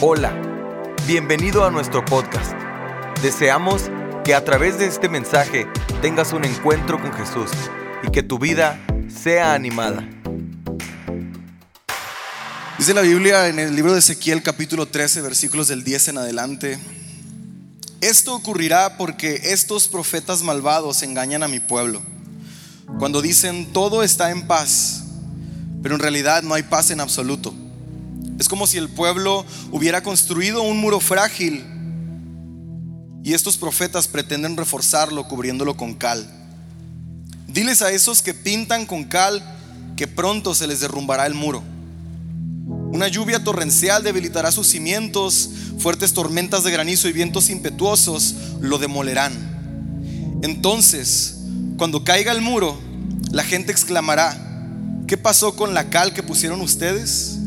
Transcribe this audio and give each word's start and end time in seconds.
Hola, 0.00 0.32
bienvenido 1.08 1.64
a 1.64 1.72
nuestro 1.72 2.04
podcast. 2.04 2.52
Deseamos 3.20 3.90
que 4.24 4.32
a 4.32 4.44
través 4.44 4.78
de 4.78 4.86
este 4.86 5.08
mensaje 5.08 5.66
tengas 6.00 6.32
un 6.32 6.44
encuentro 6.44 7.02
con 7.02 7.12
Jesús 7.12 7.50
y 8.06 8.12
que 8.12 8.22
tu 8.22 8.38
vida 8.38 8.78
sea 9.08 9.54
animada. 9.54 10.08
Dice 12.78 12.94
la 12.94 13.00
Biblia 13.00 13.48
en 13.48 13.58
el 13.58 13.74
libro 13.74 13.92
de 13.92 13.98
Ezequiel 13.98 14.40
capítulo 14.44 14.86
13 14.86 15.20
versículos 15.20 15.66
del 15.66 15.82
10 15.82 16.08
en 16.08 16.18
adelante. 16.18 16.78
Esto 18.00 18.36
ocurrirá 18.36 18.98
porque 18.98 19.40
estos 19.46 19.88
profetas 19.88 20.44
malvados 20.44 21.02
engañan 21.02 21.42
a 21.42 21.48
mi 21.48 21.58
pueblo. 21.58 22.00
Cuando 23.00 23.20
dicen 23.20 23.72
todo 23.72 24.04
está 24.04 24.30
en 24.30 24.46
paz, 24.46 25.06
pero 25.82 25.96
en 25.96 26.00
realidad 26.00 26.44
no 26.44 26.54
hay 26.54 26.62
paz 26.62 26.92
en 26.92 27.00
absoluto. 27.00 27.52
Es 28.38 28.48
como 28.48 28.66
si 28.66 28.78
el 28.78 28.88
pueblo 28.88 29.44
hubiera 29.72 30.02
construido 30.02 30.62
un 30.62 30.78
muro 30.78 31.00
frágil 31.00 31.64
y 33.24 33.34
estos 33.34 33.56
profetas 33.56 34.06
pretenden 34.06 34.56
reforzarlo 34.56 35.26
cubriéndolo 35.26 35.76
con 35.76 35.94
cal. 35.94 36.26
Diles 37.48 37.82
a 37.82 37.90
esos 37.90 38.22
que 38.22 38.34
pintan 38.34 38.86
con 38.86 39.04
cal 39.04 39.42
que 39.96 40.06
pronto 40.06 40.54
se 40.54 40.66
les 40.66 40.80
derrumbará 40.80 41.26
el 41.26 41.34
muro. 41.34 41.62
Una 42.92 43.08
lluvia 43.08 43.42
torrencial 43.42 44.02
debilitará 44.02 44.52
sus 44.52 44.68
cimientos, 44.68 45.50
fuertes 45.78 46.14
tormentas 46.14 46.62
de 46.62 46.70
granizo 46.70 47.08
y 47.08 47.12
vientos 47.12 47.50
impetuosos 47.50 48.34
lo 48.60 48.78
demolerán. 48.78 50.38
Entonces, 50.42 51.38
cuando 51.76 52.04
caiga 52.04 52.32
el 52.32 52.40
muro, 52.40 52.78
la 53.32 53.42
gente 53.42 53.72
exclamará, 53.72 54.36
¿qué 55.06 55.16
pasó 55.16 55.56
con 55.56 55.74
la 55.74 55.90
cal 55.90 56.14
que 56.14 56.22
pusieron 56.22 56.60
ustedes? 56.60 57.37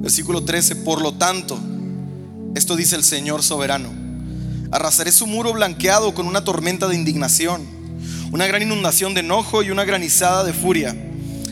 Versículo 0.00 0.44
13, 0.44 0.76
por 0.76 1.02
lo 1.02 1.14
tanto, 1.14 1.58
esto 2.54 2.76
dice 2.76 2.96
el 2.96 3.04
Señor 3.04 3.42
soberano, 3.42 3.90
arrasaré 4.70 5.12
su 5.12 5.26
muro 5.26 5.52
blanqueado 5.52 6.14
con 6.14 6.26
una 6.26 6.44
tormenta 6.44 6.88
de 6.88 6.94
indignación, 6.94 7.66
una 8.32 8.46
gran 8.46 8.62
inundación 8.62 9.14
de 9.14 9.20
enojo 9.20 9.62
y 9.62 9.70
una 9.70 9.84
granizada 9.84 10.44
de 10.44 10.52
furia. 10.52 10.96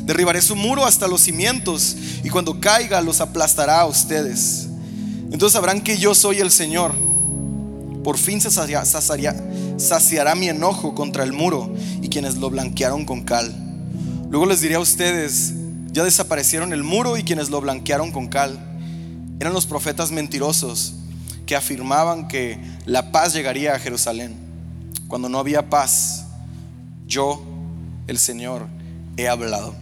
Derribaré 0.02 0.41
su 0.41 0.55
muro 0.55 0.84
hasta 0.86 1.08
los 1.08 1.22
cimientos 1.22 1.97
y 2.22 2.28
cuando 2.28 2.61
caiga 2.61 3.00
los 3.00 3.20
aplastará 3.20 3.80
a 3.80 3.86
ustedes. 3.86 4.69
Entonces 5.33 5.52
sabrán 5.52 5.80
que 5.80 5.98
yo 5.98 6.14
soy 6.14 6.39
el 6.39 6.52
Señor. 6.52 6.94
Por 8.05 8.17
fin 8.17 8.41
saciará, 8.41 8.84
saciará 9.77 10.34
mi 10.36 10.48
enojo 10.48 10.94
contra 10.94 11.24
el 11.24 11.33
muro 11.33 11.74
y 12.00 12.08
quienes 12.08 12.36
lo 12.36 12.50
blanquearon 12.50 13.05
con 13.05 13.24
cal. 13.24 13.52
Luego 14.30 14.47
les 14.47 14.61
diré 14.61 14.77
a 14.77 14.80
ustedes, 14.80 15.55
ya 15.97 16.05
desaparecieron 16.05 16.75
el 16.75 16.83
muro 16.83 17.16
y 17.16 17.25
quienes 17.25 17.48
lo 17.48 17.58
blanquearon 17.62 18.12
con 18.12 18.28
cal 18.28 18.61
eran 19.41 19.55
los 19.55 19.64
profetas 19.64 20.11
mentirosos 20.11 20.92
que 21.47 21.56
afirmaban 21.56 22.28
que 22.28 22.61
la 22.84 23.12
paz 23.12 23.33
llegaría 23.33 23.75
a 23.75 23.78
Jerusalén. 23.78 24.36
Cuando 25.08 25.30
no 25.30 25.39
había 25.39 25.70
paz, 25.70 26.27
yo, 27.06 27.42
el 28.08 28.19
Señor, 28.19 28.67
he 29.17 29.27
hablado. 29.27 29.74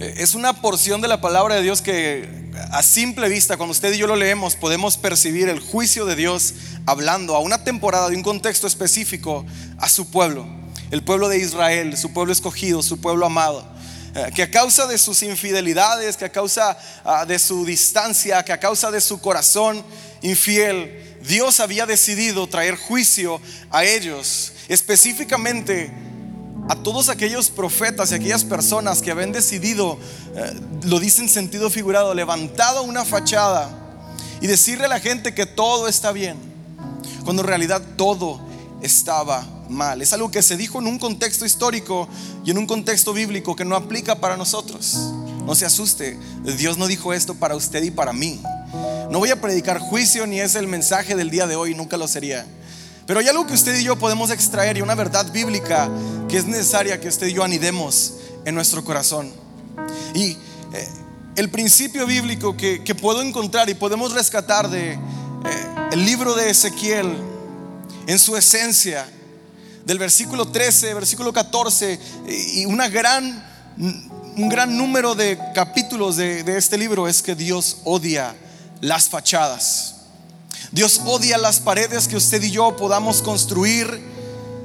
Eh, 0.00 0.14
es 0.16 0.34
una 0.34 0.60
porción 0.60 1.00
de 1.00 1.06
la 1.06 1.20
palabra 1.20 1.54
de 1.54 1.62
Dios 1.62 1.80
que 1.80 2.50
a 2.72 2.82
simple 2.82 3.28
vista, 3.28 3.56
cuando 3.56 3.70
usted 3.70 3.92
y 3.92 3.98
yo 3.98 4.08
lo 4.08 4.16
leemos, 4.16 4.56
podemos 4.56 4.96
percibir 4.96 5.48
el 5.48 5.60
juicio 5.60 6.06
de 6.06 6.16
Dios 6.16 6.54
hablando 6.86 7.36
a 7.36 7.38
una 7.38 7.62
temporada 7.62 8.10
de 8.10 8.16
un 8.16 8.24
contexto 8.24 8.66
específico 8.66 9.46
a 9.78 9.88
su 9.88 10.10
pueblo, 10.10 10.44
el 10.90 11.04
pueblo 11.04 11.28
de 11.28 11.38
Israel, 11.38 11.96
su 11.96 12.12
pueblo 12.12 12.32
escogido, 12.32 12.82
su 12.82 13.00
pueblo 13.00 13.26
amado. 13.26 13.75
Eh, 14.16 14.32
que 14.34 14.44
a 14.44 14.50
causa 14.50 14.86
de 14.86 14.96
sus 14.96 15.22
infidelidades, 15.22 16.16
que 16.16 16.24
a 16.24 16.32
causa 16.32 16.78
ah, 17.04 17.26
de 17.26 17.38
su 17.38 17.66
distancia, 17.66 18.42
que 18.42 18.52
a 18.52 18.58
causa 18.58 18.90
de 18.90 19.02
su 19.02 19.20
corazón 19.20 19.84
infiel, 20.22 21.18
Dios 21.20 21.60
había 21.60 21.84
decidido 21.84 22.46
traer 22.46 22.76
juicio 22.76 23.38
a 23.70 23.84
ellos, 23.84 24.54
específicamente 24.68 25.92
a 26.70 26.76
todos 26.76 27.10
aquellos 27.10 27.50
profetas 27.50 28.10
y 28.10 28.14
aquellas 28.14 28.42
personas 28.42 29.02
que 29.02 29.10
habían 29.10 29.32
decidido, 29.32 29.98
eh, 30.34 30.60
lo 30.84 30.98
dicen 30.98 31.24
en 31.24 31.30
sentido 31.30 31.68
figurado, 31.68 32.14
levantado 32.14 32.84
una 32.84 33.04
fachada 33.04 33.68
y 34.40 34.46
decirle 34.46 34.86
a 34.86 34.88
la 34.88 35.00
gente 35.00 35.34
que 35.34 35.44
todo 35.44 35.88
está 35.88 36.10
bien, 36.12 36.38
cuando 37.22 37.42
en 37.42 37.48
realidad 37.48 37.82
todo 37.96 38.40
estaba 38.80 39.44
Es 40.00 40.12
algo 40.12 40.30
que 40.30 40.42
se 40.42 40.56
dijo 40.56 40.78
en 40.78 40.86
un 40.86 40.98
contexto 40.98 41.44
histórico 41.44 42.08
y 42.44 42.50
en 42.50 42.58
un 42.58 42.66
contexto 42.66 43.12
bíblico 43.12 43.56
que 43.56 43.64
no 43.64 43.74
aplica 43.74 44.16
para 44.16 44.36
nosotros. 44.36 44.96
No 45.44 45.54
se 45.54 45.66
asuste, 45.66 46.18
Dios 46.56 46.78
no 46.78 46.86
dijo 46.86 47.12
esto 47.12 47.34
para 47.34 47.56
usted 47.56 47.82
y 47.82 47.90
para 47.90 48.12
mí. 48.12 48.40
No 49.10 49.18
voy 49.18 49.30
a 49.30 49.40
predicar 49.40 49.78
juicio 49.78 50.26
ni 50.26 50.40
es 50.40 50.54
el 50.54 50.66
mensaje 50.66 51.14
del 51.14 51.30
día 51.30 51.46
de 51.46 51.56
hoy, 51.56 51.74
nunca 51.74 51.96
lo 51.96 52.08
sería. 52.08 52.46
Pero 53.06 53.20
hay 53.20 53.28
algo 53.28 53.46
que 53.46 53.54
usted 53.54 53.78
y 53.78 53.84
yo 53.84 53.96
podemos 53.96 54.30
extraer 54.30 54.76
y 54.76 54.82
una 54.82 54.94
verdad 54.94 55.30
bíblica 55.32 55.88
que 56.28 56.36
es 56.36 56.46
necesaria 56.46 57.00
que 57.00 57.08
usted 57.08 57.28
y 57.28 57.34
yo 57.34 57.44
anidemos 57.44 58.14
en 58.44 58.54
nuestro 58.54 58.84
corazón. 58.84 59.32
Y 60.14 60.30
eh, 60.72 60.88
el 61.36 61.50
principio 61.50 62.06
bíblico 62.06 62.56
que, 62.56 62.80
puedo 63.00 63.22
encontrar 63.22 63.68
y 63.68 63.74
podemos 63.74 64.12
rescatar 64.12 64.68
de 64.68 64.94
eh, 64.94 64.98
el 65.92 66.04
libro 66.04 66.34
de 66.34 66.50
Ezequiel 66.50 67.16
en 68.06 68.18
su 68.18 68.36
esencia 68.36 69.06
del 69.86 70.00
versículo 70.00 70.48
13, 70.48 70.94
versículo 70.94 71.32
14 71.32 71.98
y 72.26 72.66
una 72.66 72.88
gran, 72.88 73.46
un 73.78 74.48
gran 74.48 74.76
número 74.76 75.14
de 75.14 75.38
capítulos 75.54 76.16
de, 76.16 76.58
este 76.58 76.76
libro 76.76 77.06
es 77.06 77.22
que 77.22 77.36
Dios 77.36 77.78
odia 77.84 78.34
las 78.80 79.08
fachadas. 79.08 79.94
Dios 80.72 81.00
odia 81.06 81.38
las 81.38 81.60
paredes 81.60 82.08
que 82.08 82.16
usted 82.16 82.42
y 82.42 82.50
yo 82.50 82.76
podamos 82.76 83.22
construir, 83.22 84.02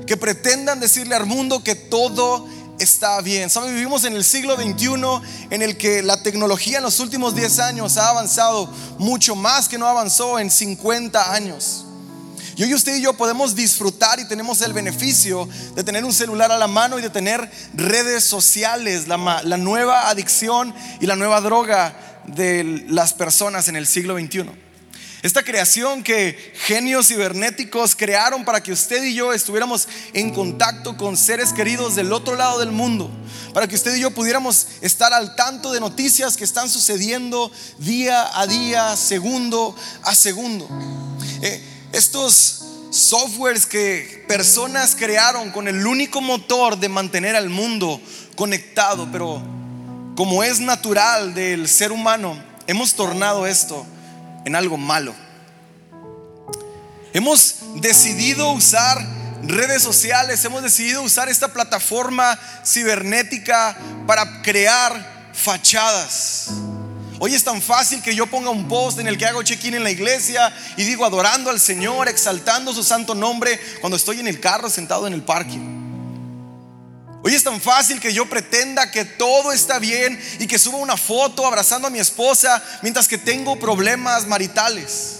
que 0.08 0.18
pretendan 0.18 0.80
decirle 0.80 1.14
al 1.14 1.28
mundo 1.28 1.64
que 1.64 1.76
todo 1.76 2.48
está 2.80 3.22
bien. 3.22 3.52
¿Sabe? 3.52 3.72
Vivimos 3.72 4.04
en 4.06 4.16
el 4.16 4.24
siglo 4.24 4.56
XXI 4.56 4.88
en 5.52 5.62
el 5.62 5.78
que 5.78 6.02
la 6.02 6.24
tecnología 6.24 6.80
en 6.80 6.84
los 6.84 7.00
últimos 7.00 7.36
10 7.36 7.60
años 7.60 7.98
ha 7.98 8.10
avanzado 8.10 8.68
mucho 8.98 9.36
más 9.36 9.70
que 9.70 9.78
no 9.78 9.86
avanzó 9.86 10.40
en 10.40 10.50
50 10.50 11.32
años. 11.32 11.86
Y 12.56 12.64
hoy 12.64 12.74
usted 12.74 12.96
y 12.96 13.02
yo 13.02 13.14
podemos 13.14 13.56
disfrutar 13.56 14.20
y 14.20 14.28
tenemos 14.28 14.62
el 14.62 14.74
beneficio 14.74 15.48
de 15.76 15.84
tener 15.84 16.04
un 16.04 16.14
celular 16.14 16.52
a 16.52 16.58
la 16.58 16.68
mano 16.68 17.00
y 17.00 17.02
de 17.02 17.10
tener 17.10 17.50
redes 17.74 18.24
sociales, 18.24 19.08
la, 19.08 19.18
nueva 19.58 20.10
adicción 20.10 20.74
y 21.00 21.06
la 21.06 21.16
nueva 21.16 21.40
droga 21.42 22.22
de 22.28 22.86
las 22.90 23.14
personas 23.14 23.68
en 23.68 23.76
el 23.76 23.88
siglo 23.88 24.18
XXI. 24.20 24.50
Esta 25.22 25.44
creación 25.44 26.02
que 26.04 26.54
genios 26.66 27.08
cibernéticos 27.08 27.96
crearon 27.96 28.44
para 28.44 28.62
que 28.62 28.72
usted 28.72 29.04
y 29.04 29.14
yo 29.14 29.34
estuviéramos 29.34 29.88
en 30.14 30.34
contacto 30.34 30.98
con 30.98 31.16
seres 31.16 31.54
queridos 31.54 31.96
del 31.96 32.12
otro 32.12 32.36
lado 32.36 32.60
del 32.60 32.72
mundo, 32.72 33.10
para 33.54 33.68
que 33.68 33.76
usted 33.76 33.96
y 33.96 34.02
yo 34.02 34.12
pudiéramos 34.12 34.68
estar 34.82 35.14
al 35.14 35.36
tanto 35.36 35.72
de 35.72 35.80
noticias 35.80 36.36
que 36.36 36.44
están 36.44 36.70
sucediendo 36.70 37.52
día 37.78 38.40
a 38.40 38.48
día, 38.48 38.98
segundo 38.98 39.76
a 40.04 40.16
segundo. 40.16 40.68
Eh, 41.44 41.71
estos 41.94 42.64
softwares 42.92 43.66
que 43.66 44.26
personas 44.28 44.96
crearon 44.96 45.52
con 45.52 45.68
el 45.68 45.86
único 45.86 46.22
motor 46.22 46.78
de 46.78 46.90
mantener 46.90 47.36
al 47.36 47.50
mundo 47.50 48.02
conectado, 48.36 49.08
pero 49.12 49.42
como 50.16 50.44
es 50.44 50.60
natural 50.60 51.34
del 51.34 51.68
ser 51.68 51.92
humano, 51.92 52.42
hemos 52.68 52.94
tornado 52.94 53.48
esto 53.48 53.86
en 54.46 54.56
algo 54.56 54.78
malo. 54.78 55.14
Hemos 57.14 57.56
decidido 57.76 58.52
usar 58.52 59.06
redes 59.44 59.82
sociales, 59.82 60.44
hemos 60.46 60.64
decidido 60.64 61.02
usar 61.02 61.30
esta 61.30 61.50
plataforma 61.50 62.38
cibernética 62.66 63.78
para 64.06 64.42
crear 64.42 65.32
fachadas 65.34 66.50
Hoy 67.24 67.36
es 67.36 67.44
tan 67.44 67.62
fácil 67.62 68.02
que 68.02 68.16
yo 68.16 68.26
ponga 68.26 68.50
un 68.50 68.68
post 68.68 68.98
en 68.98 69.08
el 69.08 69.16
que 69.16 69.28
hago 69.28 69.44
check-in 69.44 69.76
en 69.76 69.84
la 69.84 69.92
iglesia 69.92 70.52
y 70.76 70.84
digo 70.84 71.06
adorando 71.06 71.52
al 71.52 71.60
Señor, 71.60 72.10
exaltando 72.10 72.74
su 72.74 72.84
santo 72.84 73.14
nombre 73.14 73.60
cuando 73.80 73.96
estoy 73.96 74.20
en 74.20 74.28
el 74.28 74.40
carro 74.40 74.72
sentado 74.72 75.06
en 75.06 75.14
el 75.14 75.22
parque. 75.22 75.60
Hoy 77.22 77.36
es 77.36 77.44
tan 77.44 77.62
fácil 77.62 78.00
que 78.00 78.12
yo 78.12 78.28
pretenda 78.28 78.90
que 78.90 79.06
todo 79.06 79.52
está 79.52 79.78
bien 79.78 80.20
y 80.40 80.48
que 80.48 80.58
suba 80.58 80.80
una 80.80 80.98
foto 80.98 81.46
abrazando 81.46 81.90
a 81.90 81.92
mi 81.92 82.00
esposa 82.00 82.60
mientras 82.82 83.08
que 83.08 83.20
tengo 83.20 83.60
problemas 83.60 84.26
maritales. 84.26 85.20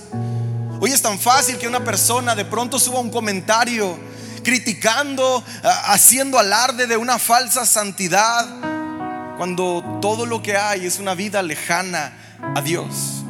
Hoy 0.80 0.92
es 0.92 1.04
tan 1.04 1.20
fácil 1.20 1.60
que 1.60 1.68
una 1.68 1.84
persona 1.84 2.34
de 2.34 2.46
pronto 2.46 2.80
suba 2.80 3.00
un 3.00 3.12
comentario 3.12 4.00
criticando, 4.44 5.44
haciendo 5.86 6.40
alarde 6.40 6.88
de 6.88 6.98
una 6.98 7.20
falsa 7.20 7.64
santidad 7.68 8.71
cuando 9.42 9.98
todo 10.04 10.28
lo 10.28 10.44
que 10.44 10.56
hay 10.56 10.86
es 10.86 11.00
una 11.00 11.16
vida 11.16 11.42
lejana 11.42 12.14
a 12.54 12.62
Dios. 12.62 13.24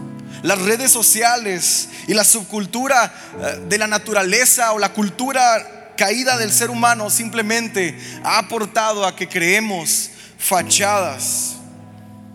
Las 0.43 0.59
redes 0.59 0.91
sociales 0.91 1.87
y 2.05 2.13
la 2.13 2.25
subcultura 2.25 3.13
eh, 3.39 3.61
de 3.69 3.77
la 3.77 3.87
naturaleza 3.87 4.73
o 4.73 4.79
la 4.79 4.91
cultura 4.91 5.93
caída 5.95 6.37
del 6.37 6.51
ser 6.51 6.69
humano 6.69 7.09
simplemente 7.09 7.97
ha 8.25 8.39
aportado 8.39 9.05
a 9.05 9.15
que 9.15 9.29
creemos 9.29 10.09
fachadas. 10.37 11.55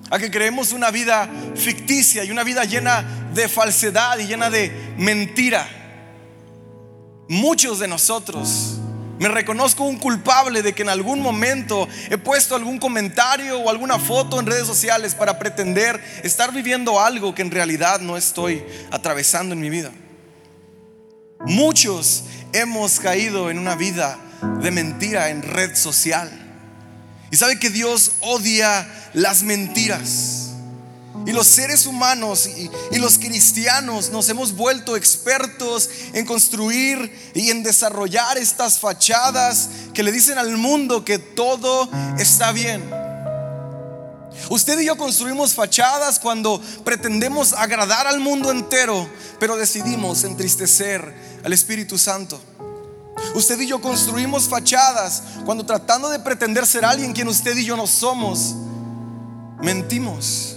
a 0.08 0.19
que 0.19 0.31
creemos 0.31 0.73
una 0.73 0.90
vida 0.90 1.28
ficticia 1.55 2.25
y 2.25 2.31
una 2.31 2.44
vida 2.44 2.64
llena 2.64 3.05
de 3.34 3.46
falsedad 3.46 4.19
y 4.19 4.26
llena 4.26 4.49
de 4.49 4.94
mentira. 4.96 5.69
Muchos 7.28 7.78
de 7.78 7.88
nosotros 7.88 8.78
me 9.18 9.28
reconozco 9.28 9.84
un 9.84 9.98
culpable 9.98 10.62
de 10.62 10.74
que 10.74 10.82
en 10.82 10.90
algún 10.90 11.20
momento 11.20 11.88
he 12.10 12.18
puesto 12.18 12.54
algún 12.54 12.78
comentario 12.78 13.58
o 13.58 13.70
alguna 13.70 13.98
foto 13.98 14.38
en 14.38 14.46
redes 14.46 14.66
sociales 14.66 15.14
para 15.14 15.38
pretender 15.38 16.02
estar 16.22 16.52
viviendo 16.52 17.00
algo 17.00 17.34
que 17.34 17.42
en 17.42 17.50
realidad 17.50 18.00
no 18.00 18.16
estoy 18.16 18.62
atravesando 18.90 19.54
en 19.54 19.60
mi 19.60 19.70
vida. 19.70 19.90
Muchos 21.46 22.24
hemos 22.52 23.00
caído 23.00 23.50
en 23.50 23.58
una 23.58 23.74
vida 23.74 24.18
de 24.60 24.70
mentira 24.70 25.30
en 25.30 25.42
red 25.42 25.74
social. 25.74 26.30
Y 27.30 27.36
sabe 27.36 27.58
que 27.58 27.70
Dios 27.70 28.12
odia 28.20 28.86
las 29.14 29.42
mentiras. 29.42 30.35
Y 31.26 31.32
los 31.32 31.49
seres 31.49 31.87
humanos 31.87 32.46
y, 32.46 32.70
los 32.99 33.19
cristianos 33.19 34.11
nos 34.11 34.28
hemos 34.28 34.55
vuelto 34.55 34.96
expertos 34.96 35.90
en 36.12 36.25
construir 36.25 37.12
y 37.34 37.50
en 37.50 37.64
desarrollar 37.64 38.38
estas 38.38 38.78
fachadas 38.78 39.69
que 39.93 40.05
le 40.05 40.12
dicen 40.12 40.38
al 40.38 40.56
mundo 40.56 41.05
que 41.05 41.19
todo 41.19 41.90
está 42.17 42.52
bien. 42.52 42.88
Usted 44.50 44.78
y 44.78 44.87
yo 44.87 44.96
construimos 44.96 45.52
fachadas 45.52 46.20
cuando 46.20 46.62
pretendemos 46.84 47.52
agradar 47.55 48.06
al 48.06 48.20
mundo 48.20 48.52
entero, 48.52 49.08
pero 49.40 49.56
decidimos 49.56 50.23
entristecer 50.23 51.12
al 51.44 51.52
Espíritu 51.52 51.99
Santo. 51.99 52.40
Usted 53.34 53.61
y 53.61 53.67
yo 53.67 53.81
construimos 53.81 54.49
fachadas 54.49 55.23
cuando 55.44 55.67
tratando 55.67 56.08
de 56.08 56.20
pretender 56.20 56.67
ser 56.67 56.84
alguien 56.84 57.12
quien 57.12 57.26
usted 57.26 57.56
y 57.56 57.64
yo 57.64 57.76
no 57.76 57.88
somos, 57.88 58.55
mentimos 59.61 60.55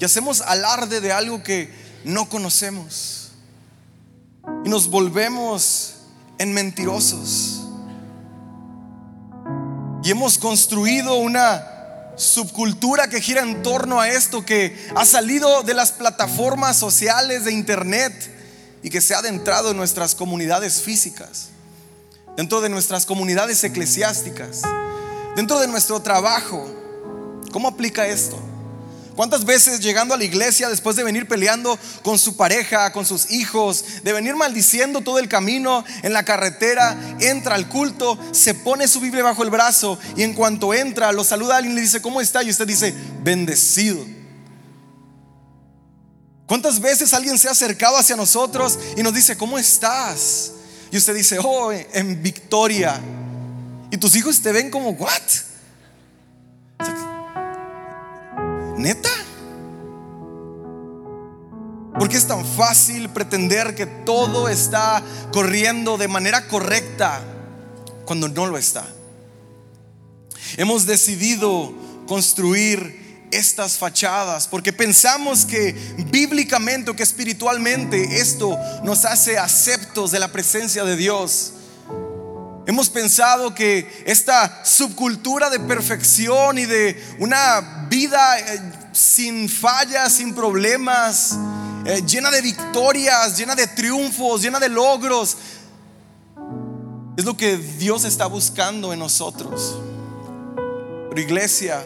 y 0.00 0.04
hacemos 0.04 0.40
alarde 0.40 1.02
de 1.02 1.12
algo 1.12 1.42
que 1.42 1.70
no 2.04 2.28
conocemos. 2.28 3.32
Y 4.64 4.68
nos 4.70 4.88
volvemos 4.88 5.96
en 6.38 6.54
mentirosos. 6.54 7.60
Y 10.02 10.10
hemos 10.10 10.38
construido 10.38 11.16
una 11.16 11.66
subcultura 12.16 13.08
que 13.08 13.20
gira 13.20 13.42
en 13.42 13.62
torno 13.62 14.00
a 14.00 14.08
esto, 14.08 14.44
que 14.44 14.74
ha 14.96 15.04
salido 15.04 15.62
de 15.62 15.74
las 15.74 15.92
plataformas 15.92 16.78
sociales 16.78 17.44
de 17.44 17.52
internet 17.52 18.34
y 18.82 18.88
que 18.88 19.02
se 19.02 19.14
ha 19.14 19.18
adentrado 19.18 19.70
en 19.70 19.76
nuestras 19.76 20.14
comunidades 20.14 20.80
físicas, 20.80 21.48
dentro 22.38 22.62
de 22.62 22.70
nuestras 22.70 23.04
comunidades 23.04 23.62
eclesiásticas, 23.64 24.62
dentro 25.36 25.60
de 25.60 25.68
nuestro 25.68 26.00
trabajo. 26.00 26.66
¿Cómo 27.52 27.68
aplica 27.68 28.06
esto? 28.06 28.49
¿Cuántas 29.20 29.44
veces 29.44 29.80
llegando 29.80 30.14
a 30.14 30.16
la 30.16 30.24
iglesia 30.24 30.70
después 30.70 30.96
de 30.96 31.04
venir 31.04 31.28
peleando 31.28 31.78
con 32.02 32.18
su 32.18 32.38
pareja, 32.38 32.90
con 32.90 33.04
sus 33.04 33.30
hijos, 33.30 33.84
de 34.02 34.14
venir 34.14 34.34
maldiciendo 34.34 35.02
todo 35.02 35.18
el 35.18 35.28
camino 35.28 35.84
en 36.02 36.14
la 36.14 36.24
carretera, 36.24 36.96
entra 37.20 37.54
al 37.54 37.68
culto, 37.68 38.18
se 38.32 38.54
pone 38.54 38.88
su 38.88 38.98
Biblia 38.98 39.22
bajo 39.22 39.42
el 39.42 39.50
brazo 39.50 39.98
y 40.16 40.22
en 40.22 40.32
cuanto 40.32 40.72
entra 40.72 41.12
lo 41.12 41.22
saluda 41.22 41.56
a 41.56 41.58
alguien 41.58 41.74
y 41.74 41.76
le 41.76 41.82
dice, 41.82 42.00
¿cómo 42.00 42.22
está? 42.22 42.42
Y 42.42 42.48
usted 42.48 42.66
dice, 42.66 42.94
bendecido. 43.22 44.02
¿Cuántas 46.46 46.80
veces 46.80 47.12
alguien 47.12 47.38
se 47.38 47.48
ha 47.48 47.52
acercado 47.52 47.98
hacia 47.98 48.16
nosotros 48.16 48.78
y 48.96 49.02
nos 49.02 49.12
dice, 49.12 49.36
¿cómo 49.36 49.58
estás? 49.58 50.52
Y 50.90 50.96
usted 50.96 51.14
dice, 51.14 51.38
oh, 51.44 51.70
en 51.72 52.22
victoria. 52.22 52.98
Y 53.90 53.98
tus 53.98 54.16
hijos 54.16 54.40
te 54.40 54.50
ven 54.50 54.70
como, 54.70 54.92
¿what? 54.92 55.49
¿Neta? 58.80 59.10
Porque 61.98 62.16
es 62.16 62.26
tan 62.26 62.46
fácil 62.46 63.10
pretender 63.10 63.74
que 63.74 63.84
todo 63.84 64.48
está 64.48 65.02
corriendo 65.32 65.98
de 65.98 66.08
manera 66.08 66.48
correcta 66.48 67.20
cuando 68.06 68.28
no 68.28 68.46
lo 68.46 68.56
está. 68.56 68.88
Hemos 70.56 70.86
decidido 70.86 71.74
construir 72.06 73.28
estas 73.30 73.76
fachadas 73.76 74.48
porque 74.48 74.72
pensamos 74.72 75.44
que 75.44 75.72
bíblicamente 76.10 76.90
o 76.90 76.96
que 76.96 77.02
espiritualmente 77.02 78.18
esto 78.18 78.58
nos 78.82 79.04
hace 79.04 79.36
aceptos 79.36 80.10
de 80.10 80.20
la 80.20 80.28
presencia 80.28 80.84
de 80.84 80.96
Dios. 80.96 81.52
Hemos 82.70 82.88
pensado 82.88 83.52
que 83.52 84.04
esta 84.06 84.64
subcultura 84.64 85.50
de 85.50 85.58
perfección 85.58 86.56
y 86.56 86.66
de 86.66 87.16
una 87.18 87.88
vida 87.90 88.38
eh, 88.38 88.72
sin 88.92 89.48
fallas, 89.48 90.12
sin 90.12 90.36
problemas, 90.36 91.36
eh, 91.84 92.00
llena 92.06 92.30
de 92.30 92.40
victorias, 92.40 93.36
llena 93.36 93.56
de 93.56 93.66
triunfos, 93.66 94.42
llena 94.42 94.60
de 94.60 94.68
logros, 94.68 95.36
es 97.16 97.24
lo 97.24 97.36
que 97.36 97.56
Dios 97.56 98.04
está 98.04 98.26
buscando 98.26 98.92
en 98.92 99.00
nosotros. 99.00 99.76
Pero 101.08 101.20
iglesia, 101.20 101.84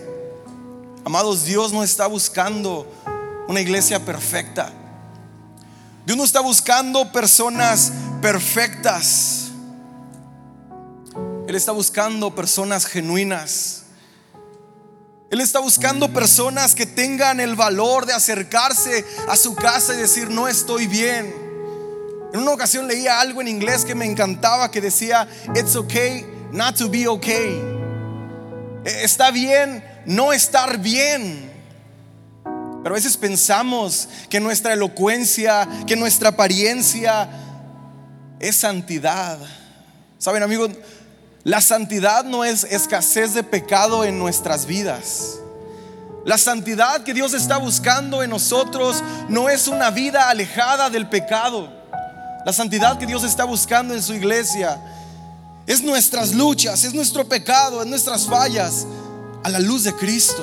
amados, 1.03 1.47
Dios 1.47 1.73
no 1.73 1.83
está 1.83 2.09
buscando 2.09 2.87
una 3.49 3.63
iglesia 3.63 4.05
perfecta. 4.05 4.71
Dios 6.05 6.19
no 6.19 6.25
está 6.25 6.41
buscando 6.41 7.11
personas 7.11 7.91
perfectas. 8.21 9.44
Él 11.47 11.55
está 11.55 11.73
buscando 11.73 12.35
personas 12.35 12.87
genuinas. 12.87 13.83
Él 15.31 15.41
está 15.41 15.59
buscando 15.59 16.13
personas 16.13 16.75
que 16.75 16.87
tengan 16.87 17.41
el 17.41 17.57
valor 17.57 18.07
de 18.07 18.13
acercarse 18.13 19.05
a 19.29 19.37
su 19.37 19.55
casa 19.55 19.95
y 19.95 19.99
decir, 19.99 20.31
no 20.31 20.49
estoy 20.49 20.87
bien. 20.87 21.35
En 22.33 22.41
una 22.41 22.53
ocasión 22.53 22.87
leía 22.87 23.21
algo 23.21 23.41
en 23.41 23.49
inglés 23.49 23.85
que 23.85 23.95
me 23.95 24.07
encantaba 24.07 24.71
que 24.71 24.81
decía, 24.81 25.29
it's 25.55 25.77
okay 25.77 26.27
not 26.53 26.77
to 26.77 26.89
be 26.89 27.07
okay. 27.07 27.61
E, 28.85 29.05
está 29.05 29.31
bien 29.31 29.83
no 30.07 30.33
estar 30.33 30.79
bien. 30.79 31.51
Pero 32.83 32.95
a 32.95 32.99
veces 32.99 33.17
pensamos 33.17 34.09
que 34.29 34.41
nuestra 34.41 34.75
elocuencia, 34.75 35.67
que 35.87 35.97
nuestra 35.97 36.31
apariencia 36.31 37.29
es 38.41 38.57
santidad. 38.57 39.39
Saben 40.19 40.43
amigos, 40.43 40.71
la 41.45 41.61
santidad 41.61 42.25
no 42.25 42.43
es 42.43 42.65
escasez 42.65 43.35
de 43.35 43.43
pecado 43.43 44.03
en 44.05 44.19
nuestras 44.19 44.65
vidas. 44.65 45.37
La 46.25 46.39
santidad 46.39 47.03
que 47.03 47.13
Dios 47.13 47.35
está 47.35 47.59
buscando 47.59 48.23
en 48.23 48.31
nosotros 48.31 49.05
no 49.29 49.51
es 49.51 49.69
una 49.69 49.91
vida 49.91 50.31
alejada 50.31 50.89
del 50.89 51.07
pecado. 51.07 51.71
La 52.47 52.53
santidad 52.55 52.99
que 52.99 53.05
Dios 53.05 53.25
está 53.25 53.45
buscando 53.45 53.93
en 53.93 54.03
su 54.03 54.15
iglesia 54.15 54.81
es 55.67 55.83
nuestras 55.83 56.33
luchas, 56.33 56.83
es 56.83 56.95
nuestro 56.95 57.29
pecado, 57.29 57.83
es 57.83 57.87
nuestras 57.87 58.25
fallas 58.25 58.87
a 59.43 59.51
la 59.51 59.59
luz 59.59 59.85
de 59.85 59.95
Cristo. 59.95 60.43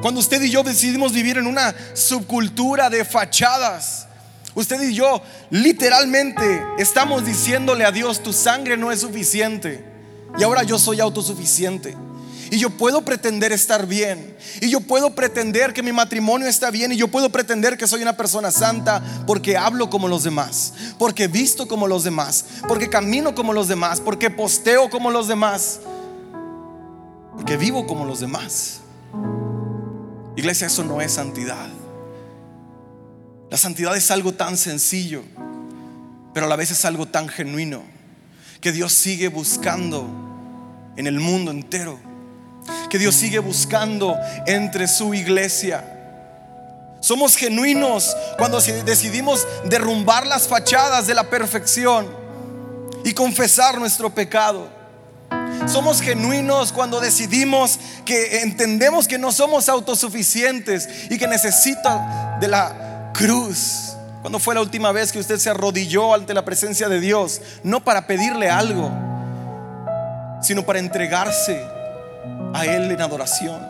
Cuando 0.00 0.20
usted 0.20 0.40
y 0.40 0.50
yo 0.50 0.62
decidimos 0.62 1.12
vivir 1.12 1.36
en 1.36 1.46
una 1.46 1.74
subcultura 1.92 2.88
de 2.88 3.04
fachadas, 3.04 4.06
Usted 4.54 4.82
y 4.82 4.94
yo 4.94 5.22
literalmente 5.50 6.62
estamos 6.78 7.24
diciéndole 7.24 7.84
a 7.84 7.92
Dios, 7.92 8.22
tu 8.22 8.32
sangre 8.32 8.76
no 8.76 8.90
es 8.90 9.00
suficiente. 9.00 9.84
Y 10.38 10.42
ahora 10.42 10.62
yo 10.62 10.78
soy 10.78 11.00
autosuficiente. 11.00 11.96
Y 12.50 12.58
yo 12.58 12.70
puedo 12.70 13.02
pretender 13.02 13.52
estar 13.52 13.86
bien. 13.86 14.36
Y 14.60 14.70
yo 14.70 14.80
puedo 14.80 15.14
pretender 15.14 15.72
que 15.72 15.84
mi 15.84 15.92
matrimonio 15.92 16.48
está 16.48 16.70
bien. 16.70 16.90
Y 16.90 16.96
yo 16.96 17.06
puedo 17.06 17.30
pretender 17.30 17.78
que 17.78 17.86
soy 17.86 18.02
una 18.02 18.16
persona 18.16 18.50
santa 18.50 19.02
porque 19.26 19.56
hablo 19.56 19.88
como 19.88 20.08
los 20.08 20.24
demás. 20.24 20.72
Porque 20.98 21.28
visto 21.28 21.68
como 21.68 21.86
los 21.86 22.02
demás. 22.02 22.44
Porque 22.66 22.90
camino 22.90 23.36
como 23.36 23.52
los 23.52 23.68
demás. 23.68 24.00
Porque 24.00 24.30
posteo 24.30 24.90
como 24.90 25.12
los 25.12 25.28
demás. 25.28 25.80
Porque 27.36 27.56
vivo 27.56 27.86
como 27.86 28.04
los 28.04 28.18
demás. 28.18 28.80
Iglesia, 30.34 30.66
eso 30.66 30.82
no 30.82 31.00
es 31.00 31.12
santidad. 31.12 31.68
La 33.50 33.56
santidad 33.56 33.96
es 33.96 34.12
algo 34.12 34.32
tan 34.32 34.56
sencillo, 34.56 35.24
pero 36.32 36.46
a 36.46 36.48
la 36.48 36.54
vez 36.54 36.70
es 36.70 36.84
algo 36.84 37.06
tan 37.06 37.28
genuino 37.28 37.82
que 38.60 38.70
Dios 38.70 38.92
sigue 38.92 39.26
buscando 39.26 40.08
en 40.96 41.08
el 41.08 41.18
mundo 41.18 41.50
entero, 41.50 41.98
que 42.88 42.98
Dios 42.98 43.16
sigue 43.16 43.40
buscando 43.40 44.16
entre 44.46 44.86
su 44.86 45.14
iglesia. 45.14 45.84
Somos 47.00 47.34
genuinos 47.34 48.16
cuando 48.38 48.60
decidimos 48.60 49.44
derrumbar 49.64 50.28
las 50.28 50.46
fachadas 50.46 51.08
de 51.08 51.14
la 51.14 51.28
perfección 51.28 52.06
y 53.04 53.12
confesar 53.14 53.78
nuestro 53.80 54.14
pecado. 54.14 54.68
Somos 55.66 56.00
genuinos 56.00 56.72
cuando 56.72 57.00
decidimos 57.00 57.80
que 58.04 58.42
entendemos 58.42 59.08
que 59.08 59.18
no 59.18 59.32
somos 59.32 59.68
autosuficientes 59.68 60.88
y 61.10 61.18
que 61.18 61.26
necesita 61.26 62.38
de 62.40 62.46
la 62.46 62.89
cruz. 63.20 63.96
¿Cuándo 64.22 64.38
fue 64.38 64.54
la 64.54 64.62
última 64.62 64.92
vez 64.92 65.12
que 65.12 65.18
usted 65.18 65.38
se 65.38 65.50
arrodilló 65.50 66.14
ante 66.14 66.32
la 66.32 66.44
presencia 66.44 66.88
de 66.88 67.00
Dios? 67.00 67.40
No 67.62 67.84
para 67.84 68.06
pedirle 68.06 68.48
algo, 68.48 68.90
sino 70.42 70.64
para 70.64 70.78
entregarse 70.78 71.62
a 72.54 72.64
Él 72.64 72.90
en 72.90 73.00
adoración. 73.00 73.60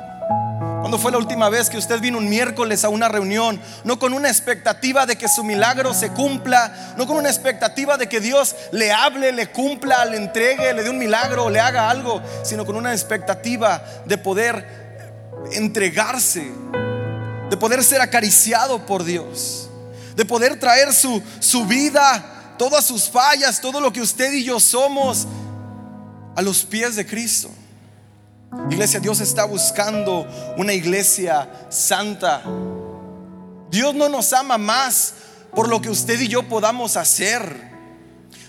¿Cuándo 0.81 0.99
fue 0.99 1.13
la 1.13 1.19
última 1.19 1.51
vez 1.51 1.69
que 1.69 1.79
usted 1.79 2.01
vino 2.01 2.19
un 2.19 2.29
miércoles 2.29 2.85
a 2.85 2.89
una 2.89 3.09
reunión? 3.09 3.61
No 3.85 3.99
con 3.99 4.13
una 4.13 4.29
expectativa 4.29 5.05
de 5.05 5.17
que 5.17 5.29
su 5.29 5.43
milagro 5.43 5.95
se 5.95 6.11
cumpla, 6.11 6.95
no 6.97 7.07
con 7.07 7.17
una 7.17 7.29
expectativa 7.29 7.97
de 7.97 8.09
que 8.09 8.21
Dios 8.21 8.55
le 8.73 8.93
hable, 8.93 9.33
le 9.33 9.49
cumpla, 9.49 10.05
le 10.05 10.17
entregue, 10.17 10.73
le 10.75 10.85
dé 10.85 10.91
un 10.91 10.99
milagro, 10.99 11.51
le 11.51 11.61
haga 11.61 11.91
algo, 11.91 12.23
sino 12.45 12.65
con 12.65 12.77
una 12.77 12.93
expectativa 12.93 13.83
de 14.05 14.17
poder 14.17 14.81
entregarse, 15.53 16.51
poder 17.61 17.85
ser 17.85 18.01
acariciado 18.01 18.85
por 18.85 19.05
Dios, 19.05 19.69
de 20.17 20.25
poder 20.25 20.59
traer 20.59 20.93
su, 20.93 21.23
su 21.39 21.65
vida, 21.67 22.55
todas 22.59 22.85
sus 22.85 23.09
fallas, 23.09 23.61
todo 23.61 23.81
lo 23.81 23.93
que 23.93 24.01
usted 24.01 24.33
y 24.33 24.43
yo 24.43 24.59
somos 24.59 25.29
a 26.35 26.43
los 26.43 26.65
pies 26.65 26.97
de 26.97 27.07
Cristo. 27.07 27.51
Iglesia, 28.69 28.99
Dios 28.99 29.21
está 29.21 29.45
buscando 29.45 30.27
una 30.57 30.73
iglesia 30.73 31.49
santa. 31.69 32.43
Dios 33.71 33.95
no 33.95 34.09
nos 34.09 34.33
ama 34.33 34.59
más 34.59 35.15
por 35.55 35.69
lo 35.69 35.81
que 35.81 35.89
usted 35.89 36.19
y 36.19 36.29
yo 36.29 36.49
podamos 36.49 36.97
hacer. 36.97 37.71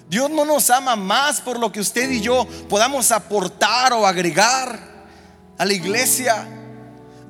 Dios 0.10 0.30
no 0.30 0.44
nos 0.44 0.70
ama 0.70 0.96
más 0.96 1.40
por 1.40 1.60
lo 1.60 1.72
que 1.72 1.80
usted 1.80 2.10
y 2.10 2.22
yo 2.22 2.48
podamos 2.68 3.12
aportar 3.12 3.94
o 3.94 4.06
agregar 4.06 5.06
a 5.58 5.66
la 5.66 5.74
iglesia. 5.74 6.61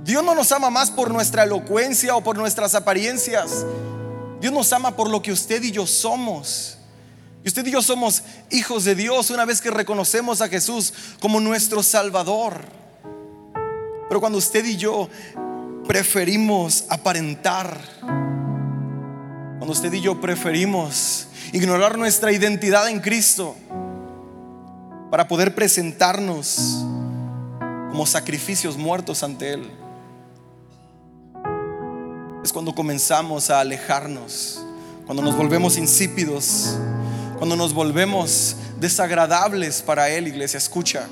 Dios 0.04 0.24
no 0.24 0.34
nos 0.34 0.52
ama 0.52 0.70
más 0.70 0.90
por 0.90 1.12
nuestra 1.12 1.44
elocuencia 1.44 2.16
o 2.16 2.24
por 2.24 2.38
nuestras 2.38 2.74
apariencias. 2.74 3.66
Dios 4.40 4.52
nos 4.52 4.74
ama 4.74 4.96
por 4.96 5.10
lo 5.10 5.22
que 5.22 5.32
usted 5.32 5.62
y 5.62 5.72
yo 5.72 5.86
somos. 5.86 6.78
Y 7.44 7.48
usted 7.48 7.66
y 7.66 7.72
yo 7.72 7.82
somos 7.82 8.24
hijos 8.50 8.84
de 8.84 8.96
Dios 8.96 9.30
una 9.30 9.46
vez 9.46 9.62
que 9.62 9.72
reconocemos 9.72 10.42
a 10.42 10.48
Jesús 10.48 10.94
como 11.20 11.40
nuestro 11.40 11.84
Salvador. 11.84 12.66
Pero 14.08 14.20
cuando 14.20 14.40
usted 14.40 14.66
y 14.66 14.78
yo 14.78 15.10
preferimos 15.88 16.86
aparentar, 16.90 17.80
cuando 18.02 19.72
usted 19.72 19.94
y 19.94 20.02
yo 20.02 20.20
preferimos 20.20 21.28
ignorar 21.54 21.98
nuestra 21.98 22.32
identidad 22.32 22.90
en 22.90 23.00
Cristo 23.00 23.56
para 25.10 25.28
poder 25.28 25.54
presentarnos 25.54 26.84
como 27.90 28.06
sacrificios 28.06 28.78
muertos 28.78 29.24
ante 29.24 29.54
Él, 29.54 29.72
cuando 32.52 32.74
comenzamos 32.76 33.50
a 33.50 33.60
alejarnos, 33.60 34.62
cuando 35.06 35.24
nos 35.24 35.36
volvemos 35.36 35.78
insípidos 35.78 36.76
cuando 37.42 37.56
nos 37.56 37.74
volvemos 37.74 38.56
desagradables 38.78 39.82
para 39.82 40.08
Él, 40.10 40.28
iglesia, 40.28 40.60
escucha. 40.60 41.08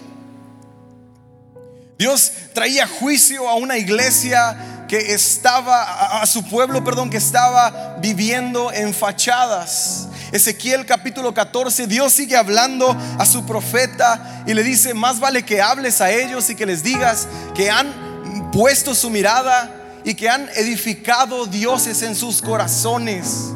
Dios 1.97 2.31
traía 2.53 2.85
juicio 2.85 3.49
a 3.49 3.55
una 3.55 3.79
iglesia 3.79 4.85
que 4.87 5.11
estaba, 5.15 6.21
a 6.21 6.27
su 6.27 6.47
pueblo, 6.47 6.83
perdón, 6.83 7.09
que 7.09 7.17
estaba 7.17 7.97
viviendo 7.99 8.71
en 8.71 8.93
fachadas. 8.93 10.07
Ezequiel 10.31 10.85
capítulo 10.85 11.33
14, 11.33 11.87
Dios 11.87 12.13
sigue 12.13 12.37
hablando 12.37 12.95
a 13.17 13.25
su 13.25 13.43
profeta 13.47 14.43
y 14.45 14.53
le 14.53 14.61
dice, 14.61 14.93
más 14.93 15.19
vale 15.19 15.43
que 15.43 15.63
hables 15.63 15.99
a 15.99 16.11
ellos 16.11 16.47
y 16.51 16.55
que 16.55 16.67
les 16.67 16.83
digas 16.83 17.27
que 17.55 17.71
han 17.71 18.51
puesto 18.51 18.93
su 18.93 19.09
mirada 19.09 19.78
y 20.09 20.15
que 20.15 20.27
han 20.27 20.49
edificado 20.55 21.45
dioses 21.45 22.01
en 22.01 22.15
sus 22.15 22.41
corazones. 22.41 23.51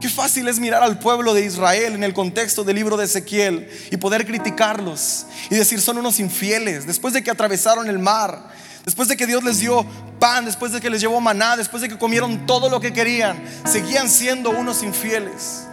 Qué 0.00 0.08
fácil 0.08 0.48
es 0.48 0.58
mirar 0.58 0.82
al 0.82 0.98
pueblo 0.98 1.34
de 1.34 1.44
Israel 1.44 1.94
en 1.94 2.02
el 2.02 2.14
contexto 2.14 2.64
del 2.64 2.76
libro 2.76 2.96
de 2.96 3.04
Ezequiel 3.04 3.68
y 3.90 3.98
poder 3.98 4.24
criticarlos 4.24 5.26
y 5.50 5.56
decir 5.56 5.82
son 5.82 5.98
unos 5.98 6.18
infieles. 6.18 6.86
Después 6.86 7.12
de 7.12 7.22
que 7.22 7.30
atravesaron 7.30 7.90
el 7.90 7.98
mar, 7.98 8.54
después 8.86 9.06
de 9.06 9.18
que 9.18 9.26
Dios 9.26 9.44
les 9.44 9.58
dio 9.58 9.84
pan, 10.18 10.46
después 10.46 10.72
de 10.72 10.80
que 10.80 10.88
les 10.88 11.02
llevó 11.02 11.20
maná, 11.20 11.58
después 11.58 11.82
de 11.82 11.90
que 11.90 11.98
comieron 11.98 12.46
todo 12.46 12.70
lo 12.70 12.80
que 12.80 12.94
querían, 12.94 13.36
seguían 13.66 14.08
siendo 14.08 14.48
unos 14.48 14.82
infieles. 14.82 15.64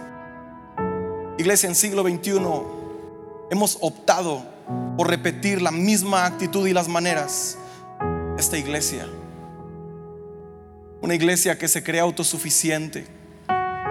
Iglesia 1.38 1.70
en 1.70 1.74
siglo 1.74 2.02
XXI 2.02 2.42
hemos 3.50 3.78
optado 3.80 4.44
por 4.98 5.08
repetir 5.08 5.62
la 5.62 5.70
misma 5.70 6.26
actitud 6.26 6.66
y 6.66 6.74
las 6.74 6.88
maneras. 6.88 7.56
Esta 8.36 8.58
iglesia, 8.58 9.06
una 11.02 11.14
iglesia 11.14 11.58
que 11.58 11.68
se 11.68 11.82
cree 11.82 12.00
autosuficiente 12.00 13.06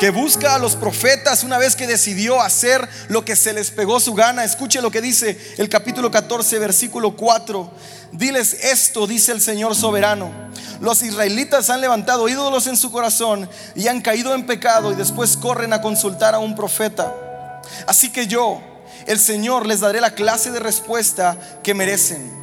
que 0.01 0.09
busca 0.09 0.55
a 0.55 0.57
los 0.57 0.75
profetas 0.75 1.43
una 1.43 1.59
vez 1.59 1.75
que 1.75 1.85
decidió 1.85 2.41
hacer 2.41 2.89
lo 3.09 3.23
que 3.23 3.35
se 3.35 3.53
les 3.53 3.69
pegó 3.69 3.99
su 3.99 4.15
gana. 4.15 4.43
Escuche 4.43 4.81
lo 4.81 4.89
que 4.89 4.99
dice 4.99 5.37
el 5.59 5.69
capítulo 5.69 6.09
14, 6.09 6.57
versículo 6.57 7.15
4. 7.15 7.71
Diles 8.11 8.55
esto, 8.63 9.05
dice 9.05 9.31
el 9.31 9.41
Señor 9.41 9.75
soberano. 9.75 10.31
Los 10.79 11.03
israelitas 11.03 11.69
han 11.69 11.81
levantado 11.81 12.27
ídolos 12.27 12.65
en 12.65 12.77
su 12.77 12.91
corazón 12.91 13.47
y 13.75 13.89
han 13.89 14.01
caído 14.01 14.33
en 14.33 14.47
pecado 14.47 14.91
y 14.91 14.95
después 14.95 15.37
corren 15.37 15.71
a 15.71 15.83
consultar 15.83 16.33
a 16.33 16.39
un 16.39 16.55
profeta. 16.55 17.61
Así 17.85 18.09
que 18.11 18.25
yo, 18.25 18.59
el 19.05 19.19
Señor, 19.19 19.67
les 19.67 19.81
daré 19.81 20.01
la 20.01 20.15
clase 20.15 20.49
de 20.49 20.59
respuesta 20.59 21.37
que 21.61 21.75
merecen 21.75 22.40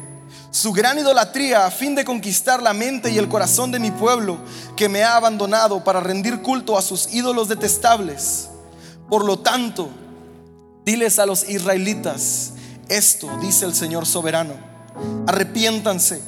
su 0.51 0.73
gran 0.73 0.97
idolatría 0.97 1.65
a 1.65 1.71
fin 1.71 1.93
de 1.95 2.03
conquistar 2.03 2.61
la 2.61 2.73
mente 2.73 3.11
y 3.11 3.17
el 3.17 3.29
corazón 3.29 3.71
de 3.71 3.79
mi 3.79 3.91
pueblo 3.91 4.37
que 4.75 4.89
me 4.89 5.03
ha 5.03 5.15
abandonado 5.15 5.83
para 5.83 5.99
rendir 5.99 6.41
culto 6.41 6.77
a 6.77 6.81
sus 6.81 7.13
ídolos 7.13 7.49
detestables. 7.49 8.49
Por 9.09 9.25
lo 9.25 9.39
tanto, 9.39 9.89
diles 10.85 11.19
a 11.19 11.25
los 11.25 11.47
israelitas, 11.47 12.53
esto 12.87 13.29
dice 13.39 13.65
el 13.65 13.75
Señor 13.75 14.07
soberano, 14.07 14.53
arrepiéntanse 15.27 16.21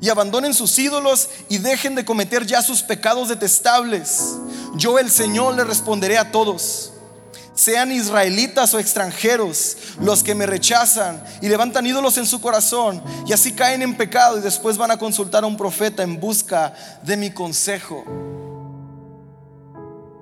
y 0.00 0.08
abandonen 0.08 0.54
sus 0.54 0.78
ídolos 0.78 1.28
y 1.48 1.58
dejen 1.58 1.96
de 1.96 2.04
cometer 2.04 2.46
ya 2.46 2.62
sus 2.62 2.82
pecados 2.82 3.28
detestables. 3.28 4.36
Yo 4.76 4.98
el 4.98 5.10
Señor 5.10 5.54
le 5.54 5.64
responderé 5.64 6.18
a 6.18 6.30
todos 6.30 6.92
sean 7.56 7.90
israelitas 7.90 8.72
o 8.74 8.78
extranjeros, 8.78 9.76
los 10.00 10.22
que 10.22 10.34
me 10.34 10.46
rechazan 10.46 11.22
y 11.40 11.48
levantan 11.48 11.86
ídolos 11.86 12.18
en 12.18 12.26
su 12.26 12.40
corazón 12.40 13.02
y 13.26 13.32
así 13.32 13.52
caen 13.52 13.82
en 13.82 13.96
pecado 13.96 14.38
y 14.38 14.42
después 14.42 14.76
van 14.76 14.90
a 14.92 14.98
consultar 14.98 15.42
a 15.42 15.46
un 15.46 15.56
profeta 15.56 16.02
en 16.02 16.20
busca 16.20 16.74
de 17.02 17.16
mi 17.16 17.30
consejo. 17.30 18.04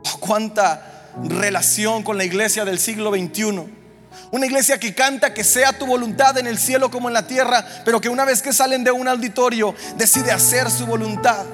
Oh, 0.07 0.19
cuánta 0.21 1.11
relación 1.23 2.03
con 2.03 2.17
la 2.17 2.25
iglesia 2.25 2.65
del 2.65 2.79
siglo 2.79 3.11
XXI. 3.11 3.85
Una 4.31 4.47
iglesia 4.47 4.79
que 4.79 4.95
canta 4.95 5.35
que 5.35 5.43
sea 5.43 5.77
tu 5.77 5.87
voluntad 5.87 6.39
en 6.39 6.47
el 6.47 6.59
cielo 6.59 6.91
como 6.91 7.09
en 7.09 7.15
la 7.15 7.27
tierra, 7.27 7.67
pero 7.85 8.01
que 8.01 8.09
una 8.09 8.25
vez 8.25 8.43
que 8.43 8.53
salen 8.53 8.85
de 8.85 8.93
un 8.93 9.09
auditorio 9.09 9.75
decide 9.97 10.31
hacer 10.31 10.71
su 10.71 10.87
voluntad. 10.87 11.45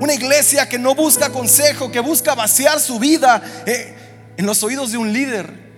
Una 0.00 0.14
iglesia 0.14 0.68
que 0.68 0.80
no 0.80 0.96
busca 0.96 1.30
consejo, 1.30 1.92
que 1.92 2.00
busca 2.00 2.34
vaciar 2.34 2.80
su 2.80 2.98
vida. 2.98 3.40
Eh, 3.64 4.01
en 4.36 4.46
los 4.46 4.62
oídos 4.62 4.92
de 4.92 4.98
un 4.98 5.12
líder. 5.12 5.72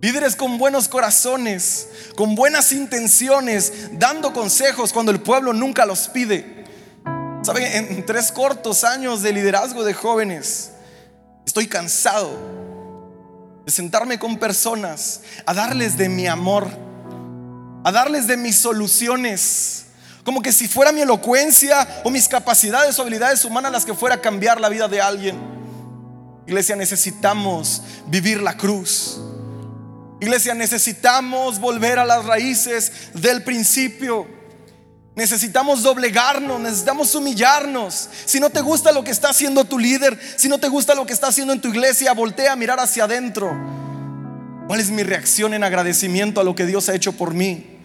Líderes 0.00 0.34
con 0.34 0.58
buenos 0.58 0.88
corazones, 0.88 1.88
con 2.16 2.34
buenas 2.34 2.72
intenciones, 2.72 3.90
dando 3.92 4.32
consejos 4.32 4.92
cuando 4.92 5.12
el 5.12 5.20
pueblo 5.20 5.52
nunca 5.52 5.86
los 5.86 6.08
pide. 6.08 6.64
Saben, 7.42 7.64
en 7.72 8.04
tres 8.04 8.32
cortos 8.32 8.82
años 8.84 9.22
de 9.22 9.32
liderazgo 9.32 9.84
de 9.84 9.94
jóvenes, 9.94 10.72
estoy 11.46 11.66
cansado 11.66 12.30
de 13.64 13.70
sentarme 13.70 14.18
con 14.18 14.38
personas 14.38 15.20
a 15.46 15.54
darles 15.54 15.96
de 15.96 16.08
mi 16.08 16.26
amor, 16.26 16.68
a 17.84 17.92
darles 17.92 18.26
de 18.26 18.36
mis 18.36 18.56
soluciones, 18.56 19.86
como 20.24 20.42
que 20.42 20.52
si 20.52 20.68
fuera 20.68 20.92
mi 20.92 21.00
elocuencia 21.00 22.02
o 22.04 22.10
mis 22.10 22.28
capacidades 22.28 22.98
o 22.98 23.02
habilidades 23.02 23.44
humanas 23.44 23.72
las 23.72 23.84
que 23.84 23.94
fuera 23.94 24.16
a 24.16 24.20
cambiar 24.20 24.60
la 24.60 24.68
vida 24.68 24.88
de 24.88 25.00
alguien. 25.00 25.61
Iglesia, 26.52 26.76
necesitamos 26.76 27.80
vivir 28.08 28.42
la 28.42 28.58
cruz. 28.58 29.18
Iglesia, 30.20 30.52
necesitamos 30.52 31.58
volver 31.58 31.98
a 31.98 32.04
las 32.04 32.26
raíces 32.26 32.92
del 33.14 33.42
principio. 33.42 34.26
Necesitamos 35.14 35.82
doblegarnos, 35.82 36.60
necesitamos 36.60 37.14
humillarnos. 37.14 38.10
Si 38.26 38.38
no 38.38 38.50
te 38.50 38.60
gusta 38.60 38.92
lo 38.92 39.02
que 39.02 39.12
está 39.12 39.30
haciendo 39.30 39.64
tu 39.64 39.78
líder, 39.78 40.20
si 40.36 40.50
no 40.50 40.58
te 40.58 40.68
gusta 40.68 40.94
lo 40.94 41.06
que 41.06 41.14
está 41.14 41.28
haciendo 41.28 41.54
en 41.54 41.60
tu 41.62 41.68
iglesia, 41.68 42.12
voltea 42.12 42.52
a 42.52 42.56
mirar 42.56 42.78
hacia 42.80 43.04
adentro. 43.04 43.50
¿Cuál 44.66 44.78
es 44.78 44.90
mi 44.90 45.02
reacción 45.02 45.54
en 45.54 45.64
agradecimiento 45.64 46.38
a 46.38 46.44
lo 46.44 46.54
que 46.54 46.66
Dios 46.66 46.90
ha 46.90 46.94
hecho 46.94 47.12
por 47.12 47.32
mí? 47.32 47.78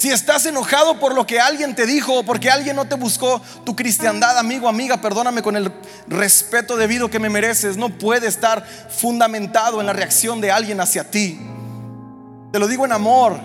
Si 0.00 0.10
estás 0.10 0.46
enojado 0.46 0.98
por 0.98 1.14
lo 1.14 1.26
que 1.26 1.38
alguien 1.38 1.74
te 1.74 1.84
dijo 1.84 2.20
o 2.20 2.22
porque 2.22 2.50
alguien 2.50 2.74
no 2.74 2.86
te 2.86 2.94
buscó 2.94 3.38
tu 3.66 3.76
cristiandad, 3.76 4.38
amigo, 4.38 4.66
amiga, 4.66 4.98
perdóname 4.98 5.42
con 5.42 5.56
el 5.56 5.70
respeto 6.08 6.78
debido 6.78 7.10
que 7.10 7.18
me 7.18 7.28
mereces. 7.28 7.76
No 7.76 7.90
puede 7.90 8.26
estar 8.26 8.66
fundamentado 8.88 9.78
en 9.78 9.84
la 9.84 9.92
reacción 9.92 10.40
de 10.40 10.50
alguien 10.50 10.80
hacia 10.80 11.10
ti. 11.10 11.38
Te 12.50 12.58
lo 12.58 12.66
digo 12.66 12.86
en 12.86 12.92
amor, 12.92 13.38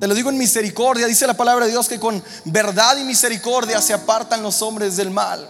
te 0.00 0.06
lo 0.06 0.14
digo 0.14 0.30
en 0.30 0.38
misericordia. 0.38 1.06
Dice 1.06 1.26
la 1.26 1.34
palabra 1.34 1.66
de 1.66 1.72
Dios 1.72 1.90
que 1.90 2.00
con 2.00 2.24
verdad 2.46 2.96
y 2.96 3.04
misericordia 3.04 3.82
se 3.82 3.92
apartan 3.92 4.42
los 4.42 4.62
hombres 4.62 4.96
del 4.96 5.10
mal. 5.10 5.46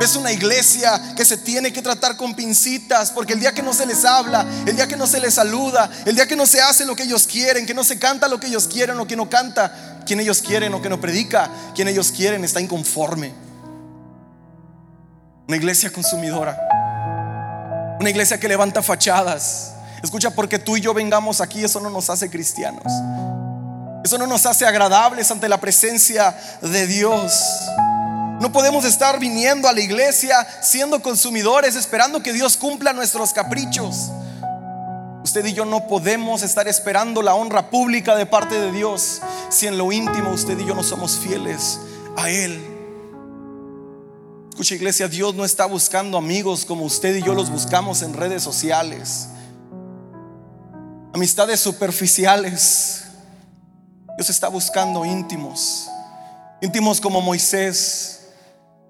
Es 0.00 0.16
una 0.16 0.32
iglesia 0.32 1.14
que 1.14 1.26
se 1.26 1.36
tiene 1.36 1.72
que 1.72 1.82
tratar 1.82 2.16
con 2.16 2.34
pincitas, 2.34 3.10
porque 3.10 3.34
el 3.34 3.40
día 3.40 3.52
que 3.52 3.62
no 3.62 3.74
se 3.74 3.84
les 3.84 4.04
habla, 4.06 4.46
el 4.66 4.74
día 4.74 4.88
que 4.88 4.96
no 4.96 5.06
se 5.06 5.20
les 5.20 5.34
saluda, 5.34 5.90
el 6.06 6.14
día 6.14 6.26
que 6.26 6.36
no 6.36 6.46
se 6.46 6.62
hace 6.62 6.86
lo 6.86 6.96
que 6.96 7.02
ellos 7.02 7.26
quieren, 7.26 7.66
que 7.66 7.74
no 7.74 7.84
se 7.84 7.98
canta 7.98 8.26
lo 8.26 8.40
que 8.40 8.46
ellos 8.46 8.66
quieren 8.66 8.98
o 8.98 9.06
que 9.06 9.14
no 9.14 9.28
canta 9.28 10.00
quien 10.06 10.18
ellos 10.20 10.40
quieren 10.40 10.72
o 10.72 10.80
que 10.80 10.88
no 10.88 10.98
predica 11.00 11.50
quien 11.74 11.86
ellos 11.86 12.12
quieren, 12.12 12.42
está 12.44 12.62
inconforme. 12.62 13.34
Una 15.46 15.56
iglesia 15.58 15.92
consumidora. 15.92 16.58
Una 18.00 18.08
iglesia 18.08 18.40
que 18.40 18.48
levanta 18.48 18.82
fachadas. 18.82 19.72
Escucha, 20.02 20.30
porque 20.30 20.58
tú 20.58 20.78
y 20.78 20.80
yo 20.80 20.94
vengamos 20.94 21.42
aquí, 21.42 21.62
eso 21.62 21.78
no 21.78 21.90
nos 21.90 22.08
hace 22.08 22.30
cristianos. 22.30 22.90
Eso 24.02 24.16
no 24.16 24.26
nos 24.26 24.46
hace 24.46 24.64
agradables 24.64 25.30
ante 25.30 25.46
la 25.46 25.60
presencia 25.60 26.34
de 26.62 26.86
Dios. 26.86 27.34
No 28.40 28.50
podemos 28.50 28.86
estar 28.86 29.20
viniendo 29.20 29.68
a 29.68 29.72
la 29.74 29.82
iglesia 29.82 30.46
siendo 30.62 31.02
consumidores, 31.02 31.76
esperando 31.76 32.22
que 32.22 32.32
Dios 32.32 32.56
cumpla 32.56 32.94
nuestros 32.94 33.34
caprichos. 33.34 34.10
Usted 35.22 35.44
y 35.44 35.52
yo 35.52 35.66
no 35.66 35.86
podemos 35.86 36.42
estar 36.42 36.66
esperando 36.66 37.20
la 37.20 37.34
honra 37.34 37.68
pública 37.68 38.16
de 38.16 38.24
parte 38.24 38.58
de 38.58 38.72
Dios 38.72 39.20
si 39.50 39.66
en 39.66 39.76
lo 39.76 39.92
íntimo 39.92 40.30
usted 40.30 40.58
y 40.58 40.64
yo 40.64 40.74
no 40.74 40.82
somos 40.82 41.18
fieles 41.18 41.78
a 42.16 42.30
Él. 42.30 42.58
Escucha 44.48 44.74
iglesia, 44.74 45.06
Dios 45.06 45.34
no 45.34 45.44
está 45.44 45.66
buscando 45.66 46.16
amigos 46.16 46.64
como 46.64 46.86
usted 46.86 47.16
y 47.16 47.22
yo 47.22 47.34
los 47.34 47.50
buscamos 47.50 48.00
en 48.00 48.14
redes 48.14 48.42
sociales. 48.42 49.28
Amistades 51.12 51.60
superficiales. 51.60 53.04
Dios 54.16 54.30
está 54.30 54.48
buscando 54.48 55.04
íntimos. 55.04 55.88
Íntimos 56.62 57.00
como 57.00 57.20
Moisés, 57.20 58.19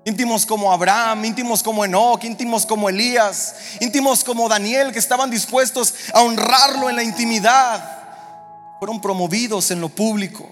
íntimos 0.04 0.46
como 0.46 0.72
Abraham, 0.72 1.24
íntimos 1.24 1.62
como 1.62 1.84
Enoch, 1.84 2.24
íntimos 2.24 2.64
como 2.64 2.88
Elías, 2.88 3.54
íntimos 3.80 4.24
como 4.24 4.48
Daniel, 4.48 4.92
que 4.92 4.98
estaban 4.98 5.30
dispuestos 5.30 5.94
a 6.12 6.22
honrarlo 6.22 6.88
en 6.88 6.96
la 6.96 7.02
intimidad, 7.02 7.98
fueron 8.78 9.00
promovidos 9.00 9.70
en 9.70 9.80
lo 9.80 9.88
público. 9.88 10.50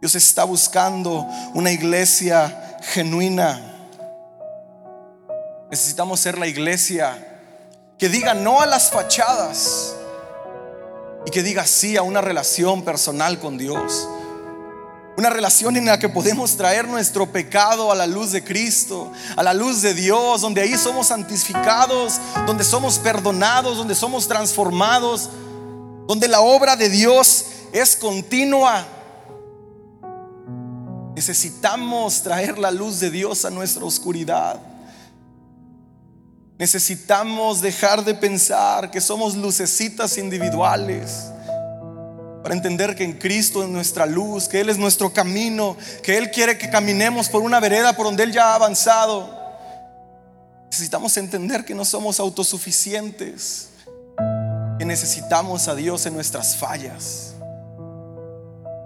Dios 0.00 0.14
está 0.14 0.44
buscando 0.44 1.26
una 1.54 1.72
iglesia 1.72 2.78
genuina. 2.82 3.72
Necesitamos 5.70 6.20
ser 6.20 6.38
la 6.38 6.46
iglesia 6.46 7.40
que 7.98 8.08
diga 8.08 8.34
no 8.34 8.60
a 8.60 8.66
las 8.66 8.90
fachadas 8.90 9.94
y 11.24 11.30
que 11.30 11.42
diga 11.42 11.66
sí 11.66 11.96
a 11.96 12.02
una 12.02 12.20
relación 12.20 12.82
personal 12.82 13.38
con 13.38 13.56
Dios. 13.56 14.06
Una 15.16 15.30
relación 15.30 15.76
en 15.78 15.86
la 15.86 15.98
que 15.98 16.10
podemos 16.10 16.58
traer 16.58 16.86
nuestro 16.86 17.32
pecado 17.32 17.90
a 17.90 17.94
la 17.94 18.06
luz 18.06 18.32
de 18.32 18.44
Cristo, 18.44 19.10
a 19.34 19.42
la 19.42 19.54
luz 19.54 19.80
de 19.80 19.94
Dios, 19.94 20.42
donde 20.42 20.60
ahí 20.60 20.76
somos 20.76 21.06
santificados, 21.06 22.20
donde 22.46 22.64
somos 22.64 22.98
perdonados, 22.98 23.78
donde 23.78 23.94
somos 23.94 24.28
transformados, 24.28 25.30
donde 26.06 26.28
la 26.28 26.42
obra 26.42 26.76
de 26.76 26.90
Dios 26.90 27.46
es 27.72 27.96
continua. 27.96 28.86
Necesitamos 31.14 32.22
traer 32.22 32.58
la 32.58 32.70
luz 32.70 33.00
de 33.00 33.10
Dios 33.10 33.46
a 33.46 33.50
nuestra 33.50 33.86
oscuridad. 33.86 34.60
Necesitamos 36.58 37.62
dejar 37.62 38.04
de 38.04 38.14
pensar 38.14 38.90
que 38.90 39.00
somos 39.00 39.34
lucecitas 39.34 40.18
individuales 40.18 41.30
para 42.46 42.54
entender 42.54 42.94
que 42.94 43.02
en 43.02 43.14
Cristo 43.14 43.64
es 43.64 43.68
nuestra 43.68 44.06
luz, 44.06 44.46
que 44.46 44.60
Él 44.60 44.68
es 44.68 44.78
nuestro 44.78 45.12
camino, 45.12 45.76
que 46.04 46.16
Él 46.16 46.30
quiere 46.30 46.56
que 46.56 46.70
caminemos 46.70 47.28
por 47.28 47.42
una 47.42 47.58
vereda 47.58 47.94
por 47.94 48.06
donde 48.06 48.22
Él 48.22 48.30
ya 48.30 48.52
ha 48.52 48.54
avanzado. 48.54 49.36
Necesitamos 50.70 51.16
entender 51.16 51.64
que 51.64 51.74
no 51.74 51.84
somos 51.84 52.20
autosuficientes, 52.20 53.70
que 54.78 54.84
necesitamos 54.84 55.66
a 55.66 55.74
Dios 55.74 56.06
en 56.06 56.14
nuestras 56.14 56.54
fallas. 56.54 57.34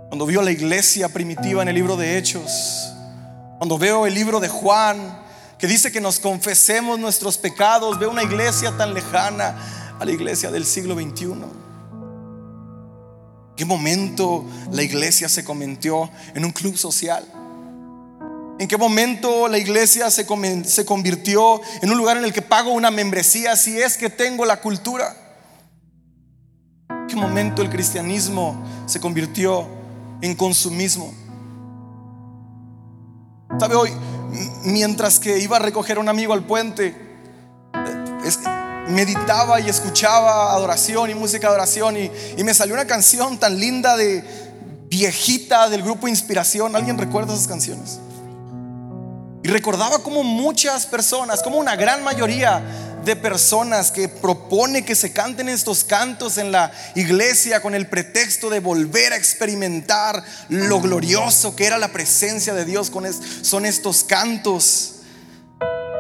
Cuando 0.09 0.25
veo 0.25 0.40
la 0.40 0.52
iglesia 0.52 1.11
primitiva 1.11 1.61
en 1.61 1.69
el 1.69 1.75
libro 1.75 1.99
de 1.99 2.17
Hechos, 2.17 2.95
cuando 3.59 3.76
veo 3.76 4.07
el 4.07 4.14
libro 4.14 4.40
de 4.40 4.49
Juan, 4.49 5.23
que 5.59 5.67
dice 5.67 5.93
que 5.93 6.00
nos 6.00 6.19
confesemos 6.19 6.99
nuestros 6.99 7.37
pecados, 7.37 7.99
veo 7.99 8.11
una 8.11 8.23
iglesia 8.23 8.75
tan 8.79 8.94
lejana 8.94 9.99
a 10.01 10.05
la 10.07 10.12
iglesia 10.12 10.51
del 10.51 10.64
siglo 10.64 10.94
XXI 10.94 11.68
qué 13.61 13.66
momento 13.66 14.46
la 14.73 14.83
iglesia 14.83 15.29
se 15.29 15.44
convirtió 15.44 16.09
en 16.35 16.46
un 16.46 16.51
club 16.51 16.79
social? 16.79 17.23
¿En 18.59 18.66
qué 18.66 18.79
momento 18.79 19.49
la 19.49 19.59
iglesia 19.59 20.11
se, 20.11 20.27
se 20.64 20.87
convirtió 20.87 21.61
en 21.83 21.90
un 21.90 21.99
lugar 21.99 22.16
en 22.16 22.25
el 22.25 22.33
que 22.33 22.40
pago 22.40 22.73
una 22.73 22.90
membresía 22.90 23.55
si 23.57 23.79
es 23.79 23.99
que 23.99 24.09
tengo 24.09 24.46
la 24.46 24.62
cultura? 24.62 25.14
¿En 26.88 27.07
qué 27.07 27.16
momento 27.16 27.61
el 27.61 27.68
cristianismo 27.68 28.64
se 28.87 28.99
convirtió 28.99 29.68
en 30.23 30.35
consumismo? 30.35 31.12
¿Sabe 33.59 33.75
hoy? 33.75 33.90
Mientras 34.64 35.20
que 35.20 35.38
iba 35.38 35.59
a 35.59 35.61
recoger 35.61 35.99
a 35.99 36.01
un 36.01 36.09
amigo 36.09 36.33
al 36.33 36.46
puente, 36.46 37.10
meditaba 38.90 39.61
y 39.61 39.68
escuchaba 39.68 40.53
adoración 40.53 41.11
y 41.11 41.14
música 41.14 41.48
de 41.48 41.55
adoración 41.55 41.96
y, 41.96 42.11
y, 42.37 42.44
me 42.44 42.55
salió 42.55 42.74
una 42.74 42.87
canción 42.87 43.38
tan 43.38 43.59
linda 43.59 43.96
de 43.96 44.24
viejita 44.88 45.68
del 45.68 45.83
grupo 45.83 46.09
Inspiración. 46.09 46.76
¿Alguien 46.76 46.98
recuerda 46.98 47.33
esas 47.33 47.46
canciones? 47.46 47.98
Y 49.42 49.48
recordaba 49.48 50.00
como 50.00 50.22
muchas 50.22 50.87
personas, 50.87 51.42
como 51.42 51.57
una 51.57 51.76
gran 51.76 52.05
mayoría 52.05 52.62
de 53.05 53.16
personas 53.16 53.90
que 53.90 54.09
propone 54.09 54.85
que 54.85 54.94
se 54.94 55.12
canten 55.12 55.48
estos 55.48 55.85
cantos 55.85 56.37
en 56.37 56.53
la 56.53 56.70
iglesia 56.94 57.62
con 57.62 57.74
el 57.74 57.87
pretexto 57.87 58.50
de 58.50 58.61
volver 58.61 59.12
a 59.12 59.16
experimentar 59.16 60.22
lo 60.50 60.81
glorioso 60.81 61.57
que 61.57 61.66
era 61.66 61.79
la 61.79 61.88
presencia 61.88 62.53
de 62.53 62.66
Dios 62.66 62.90
con 62.90 63.07
son 63.42 63.64
estos 63.64 64.05
cantos 64.05 65.00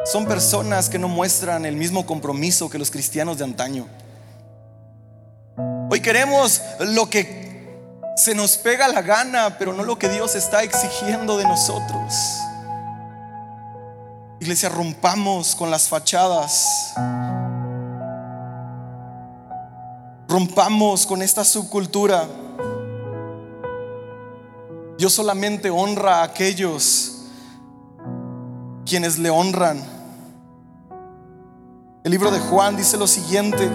son 0.04 0.26
personas 0.26 0.88
que 0.88 0.98
no 0.98 1.08
muestran 1.08 1.64
el 1.64 1.76
mismo 1.76 2.06
compromiso 2.06 2.68
que 2.68 2.78
los 2.78 2.90
cristianos 2.90 3.38
de 3.38 3.44
antaño. 3.44 3.86
Hoy 5.90 6.00
queremos 6.00 6.62
lo 6.80 7.10
que 7.10 7.40
se 8.16 8.34
nos 8.34 8.56
pega 8.56 8.88
la 8.88 9.02
gana, 9.02 9.56
pero 9.58 9.72
no 9.72 9.84
lo 9.84 9.98
que 9.98 10.08
Dios 10.08 10.34
está 10.34 10.62
exigiendo 10.62 11.36
de 11.36 11.44
nosotros. 11.44 12.14
Iglesia, 14.40 14.68
rompamos 14.68 15.54
con 15.54 15.70
las 15.70 15.88
fachadas. 15.88 16.94
Rompamos 20.28 21.06
con 21.06 21.22
esta 21.22 21.44
subcultura. 21.44 22.26
Dios 24.96 25.12
solamente 25.12 25.70
honra 25.70 26.20
a 26.20 26.24
aquellos 26.24 27.19
quienes 28.90 29.18
le 29.18 29.30
honran. 29.30 29.80
El 32.02 32.10
libro 32.10 32.32
de 32.32 32.40
Juan 32.40 32.76
dice 32.76 32.96
lo 32.96 33.06
siguiente, 33.06 33.70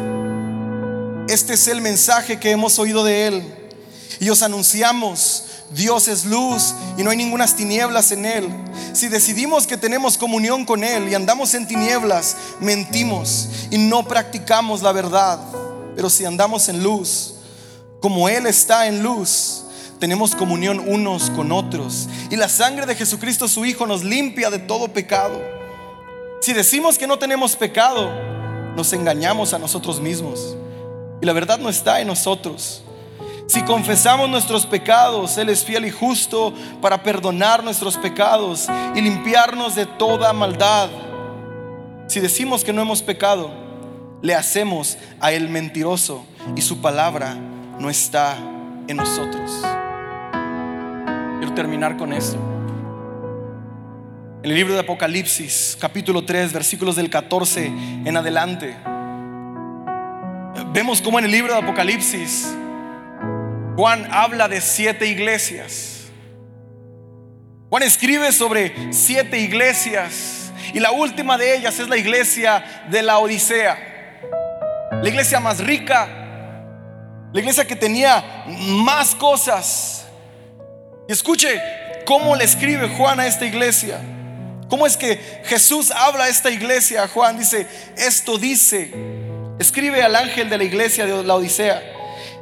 este 1.30 1.54
es 1.54 1.70
el 1.70 1.80
mensaje 1.80 2.38
que 2.38 2.52
hemos 2.52 2.78
oído 2.80 3.02
de 3.06 3.28
Él 3.28 3.72
y 4.20 4.30
os 4.30 4.42
anunciamos, 4.42 5.46
Dios 5.72 6.10
es 6.10 6.26
luz 6.26 6.76
y 6.98 7.04
no 7.04 7.12
hay 7.12 7.16
ninguna 7.16 7.48
tinieblas 7.48 8.12
en 8.12 8.26
Él. 8.26 8.50
Si 8.92 9.08
decidimos 9.08 9.66
que 9.66 9.78
tenemos 9.78 10.18
comunión 10.18 10.66
con 10.66 10.84
Él 10.84 11.08
y 11.08 11.16
andamos 11.16 11.54
en 11.54 11.66
tinieblas, 11.66 12.36
mentimos 12.60 13.48
y 13.72 13.78
no 13.78 14.06
practicamos 14.06 14.82
la 14.82 14.92
verdad. 14.92 15.40
Pero 15.96 16.10
si 16.10 16.26
andamos 16.26 16.68
en 16.68 16.84
luz, 16.84 17.36
como 18.02 18.28
Él 18.28 18.48
está 18.48 18.88
en 18.88 19.02
luz, 19.02 19.64
tenemos 20.06 20.36
comunión 20.36 20.84
unos 20.86 21.32
con 21.32 21.52
otros. 21.52 22.08
Y 22.30 22.36
la 22.36 22.48
sangre 22.48 22.86
de 22.86 22.94
Jesucristo 22.94 23.48
su 23.48 23.66
Hijo 23.66 23.88
nos 23.88 24.04
limpia 24.04 24.52
de 24.52 24.60
todo 24.60 24.90
pecado. 24.90 25.42
Si 26.42 26.54
decimos 26.54 27.00
que 27.00 27.08
no 27.08 27.18
tenemos 27.18 27.56
pecado, 27.56 28.12
nos 28.76 28.94
engañamos 28.94 29.56
a 29.56 29.58
nosotros 29.58 30.00
mismos. 30.00 30.56
Y 31.24 31.26
la 31.26 31.34
verdad 31.34 31.58
no 31.58 31.70
está 31.70 32.02
en 32.02 32.08
nosotros. 32.08 32.84
Si 33.48 33.64
confesamos 33.64 34.30
nuestros 34.30 34.68
pecados, 34.68 35.40
Él 35.40 35.50
es 35.50 35.66
fiel 35.66 35.86
y 35.86 35.90
justo 35.90 36.54
para 36.84 37.02
perdonar 37.02 37.64
nuestros 37.64 37.98
pecados 37.98 38.68
y 38.94 39.02
limpiarnos 39.02 39.74
de 39.74 39.88
toda 39.88 40.32
maldad. 40.34 40.88
Si 42.06 42.20
decimos 42.20 42.64
que 42.64 42.72
no 42.72 42.84
hemos 42.84 43.02
pecado, 43.02 43.50
le 44.22 44.36
hacemos 44.36 45.00
a 45.20 45.32
Él 45.32 45.50
mentiroso 45.50 46.24
y 46.56 46.62
su 46.62 46.80
palabra 46.80 47.34
no 47.80 47.90
está 47.90 48.38
en 48.88 48.98
nosotros. 48.98 49.52
Quiero 51.40 51.54
terminar 51.54 51.98
con 51.98 52.14
esto. 52.14 52.38
En 54.44 54.52
el 54.52 54.56
libro 54.56 54.74
de 54.74 54.82
Apocalipsis, 54.82 55.78
capítulo 55.80 56.24
3, 56.24 56.54
versículos 56.54 56.96
del 56.96 57.10
14 57.10 57.66
en 58.06 58.18
adelante, 58.18 58.76
vemos 60.72 61.02
como 61.02 61.20
en 61.20 61.26
el 61.26 61.32
libro 61.32 61.54
de 61.54 61.60
Apocalipsis 61.60 62.56
Juan 63.76 64.08
habla 64.10 64.48
de 64.48 64.62
siete 64.62 65.06
iglesias. 65.08 66.06
Juan 67.70 67.84
escribe 67.84 68.32
sobre 68.32 68.94
siete 68.94 69.40
iglesias 69.40 70.52
y 70.74 70.80
la 70.80 70.92
última 70.92 71.38
de 71.38 71.58
ellas 71.58 71.78
es 71.80 71.90
la 71.90 71.98
iglesia 71.98 72.86
de 72.90 73.04
la 73.04 73.18
Odisea. 73.18 73.78
La 74.92 75.10
iglesia 75.10 75.42
más 75.42 75.60
rica, 75.60 76.08
la 77.34 77.40
iglesia 77.40 77.68
que 77.68 77.76
tenía 77.76 78.46
más 78.48 79.14
cosas, 79.14 79.95
escuche 81.14 81.62
cómo 82.06 82.36
le 82.36 82.44
escribe 82.44 82.90
Juan 82.90 83.20
a 83.20 83.28
esta 83.28 83.46
iglesia. 83.46 84.00
¿Cómo 84.70 84.88
es 84.88 84.98
que 84.98 85.18
Jesús 85.46 85.92
habla 85.92 86.26
a 86.26 86.30
esta 86.30 86.50
iglesia? 86.50 87.08
Juan 87.08 87.38
dice, 87.38 87.68
esto 87.98 88.38
dice, 88.38 88.92
escribe 89.60 90.02
al 90.02 90.16
ángel 90.16 90.50
de 90.50 90.58
la 90.58 90.64
iglesia 90.64 91.06
de 91.06 91.24
la 91.24 91.36
Odisea. 91.36 91.82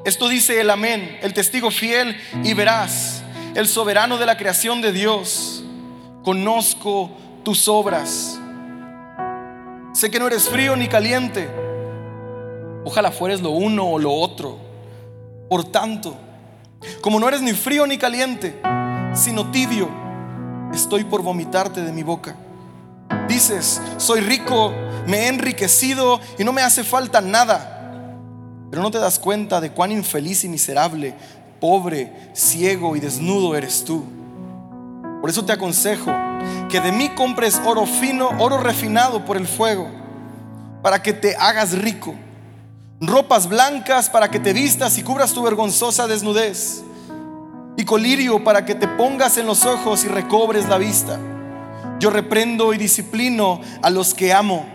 Esto 0.05 0.29
dice 0.29 0.59
el 0.59 0.69
amén, 0.69 1.17
el 1.21 1.33
testigo 1.33 1.71
fiel 1.71 2.17
y 2.43 2.53
verás, 2.53 3.23
el 3.55 3.67
soberano 3.67 4.17
de 4.17 4.25
la 4.25 4.37
creación 4.37 4.81
de 4.81 4.91
Dios. 4.91 5.63
Conozco 6.23 7.11
tus 7.43 7.67
obras. 7.67 8.39
Sé 9.93 10.09
que 10.09 10.19
no 10.19 10.27
eres 10.27 10.49
frío 10.49 10.75
ni 10.75 10.87
caliente. 10.87 11.49
Ojalá 12.85 13.11
fueres 13.11 13.41
lo 13.41 13.51
uno 13.51 13.85
o 13.85 13.99
lo 13.99 14.13
otro. 14.13 14.57
Por 15.49 15.65
tanto, 15.65 16.17
como 17.01 17.19
no 17.19 17.27
eres 17.27 17.41
ni 17.41 17.53
frío 17.53 17.85
ni 17.87 17.97
caliente, 17.97 18.59
sino 19.13 19.51
tibio, 19.51 19.89
estoy 20.73 21.03
por 21.03 21.21
vomitarte 21.21 21.81
de 21.81 21.91
mi 21.91 22.03
boca. 22.03 22.35
Dices, 23.27 23.81
soy 23.97 24.21
rico, 24.21 24.73
me 25.07 25.25
he 25.25 25.27
enriquecido 25.27 26.19
y 26.37 26.43
no 26.43 26.51
me 26.51 26.61
hace 26.61 26.83
falta 26.83 27.21
nada. 27.21 27.69
Pero 28.69 28.81
no 28.81 28.91
te 28.91 28.99
das 28.99 29.19
cuenta 29.19 29.61
de 29.61 29.71
cuán 29.71 29.91
infeliz 29.91 30.43
y 30.43 30.49
miserable, 30.49 31.13
pobre, 31.59 32.11
ciego 32.33 32.95
y 32.95 32.99
desnudo 32.99 33.55
eres 33.55 33.85
tú. 33.85 34.03
Por 35.21 35.29
eso 35.29 35.45
te 35.45 35.53
aconsejo 35.53 36.11
que 36.69 36.81
de 36.81 36.91
mí 36.91 37.09
compres 37.09 37.61
oro 37.65 37.85
fino, 37.85 38.29
oro 38.39 38.57
refinado 38.57 39.23
por 39.25 39.37
el 39.37 39.47
fuego, 39.47 39.87
para 40.81 41.01
que 41.01 41.13
te 41.13 41.35
hagas 41.35 41.77
rico 41.77 42.15
ropas 43.07 43.47
blancas 43.47 44.09
para 44.09 44.29
que 44.29 44.39
te 44.39 44.53
vistas 44.53 44.97
y 44.97 45.03
cubras 45.03 45.33
tu 45.33 45.43
vergonzosa 45.43 46.07
desnudez, 46.07 46.83
y 47.75 47.85
colirio 47.85 48.43
para 48.43 48.65
que 48.65 48.75
te 48.75 48.87
pongas 48.87 49.37
en 49.37 49.45
los 49.45 49.65
ojos 49.65 50.03
y 50.05 50.07
recobres 50.07 50.67
la 50.69 50.77
vista. 50.77 51.19
Yo 51.99 52.09
reprendo 52.09 52.73
y 52.73 52.77
disciplino 52.77 53.61
a 53.81 53.89
los 53.89 54.13
que 54.13 54.33
amo. 54.33 54.65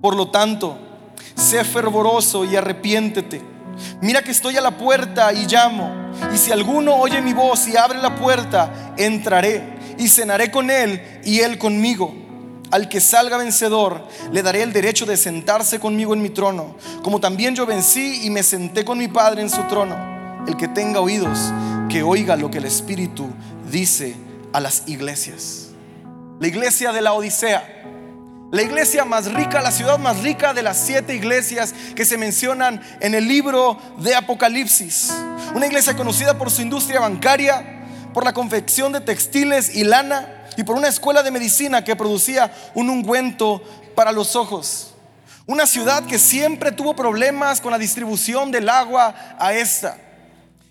Por 0.00 0.16
lo 0.16 0.30
tanto, 0.30 0.78
sé 1.34 1.64
fervoroso 1.64 2.44
y 2.44 2.56
arrepiéntete. 2.56 3.42
Mira 4.00 4.22
que 4.22 4.30
estoy 4.30 4.56
a 4.56 4.60
la 4.60 4.76
puerta 4.78 5.32
y 5.32 5.46
llamo. 5.46 5.90
Y 6.32 6.38
si 6.38 6.52
alguno 6.52 6.94
oye 6.94 7.20
mi 7.20 7.32
voz 7.32 7.66
y 7.68 7.76
abre 7.76 8.00
la 8.00 8.14
puerta, 8.14 8.94
entraré 8.96 9.74
y 9.98 10.08
cenaré 10.08 10.50
con 10.50 10.70
él 10.70 11.20
y 11.24 11.40
él 11.40 11.58
conmigo. 11.58 12.23
Al 12.74 12.88
que 12.88 13.00
salga 13.00 13.36
vencedor, 13.36 14.02
le 14.32 14.42
daré 14.42 14.60
el 14.64 14.72
derecho 14.72 15.06
de 15.06 15.16
sentarse 15.16 15.78
conmigo 15.78 16.12
en 16.12 16.20
mi 16.20 16.30
trono, 16.30 16.74
como 17.04 17.20
también 17.20 17.54
yo 17.54 17.66
vencí 17.66 18.26
y 18.26 18.30
me 18.30 18.42
senté 18.42 18.84
con 18.84 18.98
mi 18.98 19.06
Padre 19.06 19.42
en 19.42 19.48
su 19.48 19.62
trono. 19.68 19.96
El 20.48 20.56
que 20.56 20.66
tenga 20.66 20.98
oídos, 20.98 21.38
que 21.88 22.02
oiga 22.02 22.34
lo 22.34 22.50
que 22.50 22.58
el 22.58 22.64
Espíritu 22.64 23.30
dice 23.70 24.16
a 24.52 24.58
las 24.58 24.88
iglesias. 24.88 25.68
La 26.40 26.48
iglesia 26.48 26.90
de 26.90 27.00
la 27.00 27.12
Odisea. 27.12 27.84
La 28.50 28.62
iglesia 28.62 29.04
más 29.04 29.32
rica, 29.32 29.62
la 29.62 29.70
ciudad 29.70 30.00
más 30.00 30.24
rica 30.24 30.52
de 30.52 30.62
las 30.64 30.76
siete 30.76 31.14
iglesias 31.14 31.72
que 31.94 32.04
se 32.04 32.18
mencionan 32.18 32.82
en 32.98 33.14
el 33.14 33.28
libro 33.28 33.78
de 33.98 34.16
Apocalipsis. 34.16 35.14
Una 35.54 35.66
iglesia 35.66 35.94
conocida 35.94 36.36
por 36.36 36.50
su 36.50 36.60
industria 36.60 36.98
bancaria, 36.98 37.73
por 38.14 38.24
la 38.24 38.32
confección 38.32 38.92
de 38.92 39.00
textiles 39.00 39.74
y 39.74 39.84
lana, 39.84 40.28
y 40.56 40.62
por 40.62 40.76
una 40.76 40.88
escuela 40.88 41.22
de 41.22 41.32
medicina 41.32 41.82
que 41.82 41.96
producía 41.96 42.50
un 42.74 42.88
ungüento 42.88 43.60
para 43.96 44.12
los 44.12 44.36
ojos. 44.36 44.94
Una 45.46 45.66
ciudad 45.66 46.04
que 46.04 46.18
siempre 46.18 46.72
tuvo 46.72 46.94
problemas 46.94 47.60
con 47.60 47.72
la 47.72 47.78
distribución 47.78 48.52
del 48.52 48.68
agua 48.68 49.14
a 49.38 49.52
esta. 49.52 49.98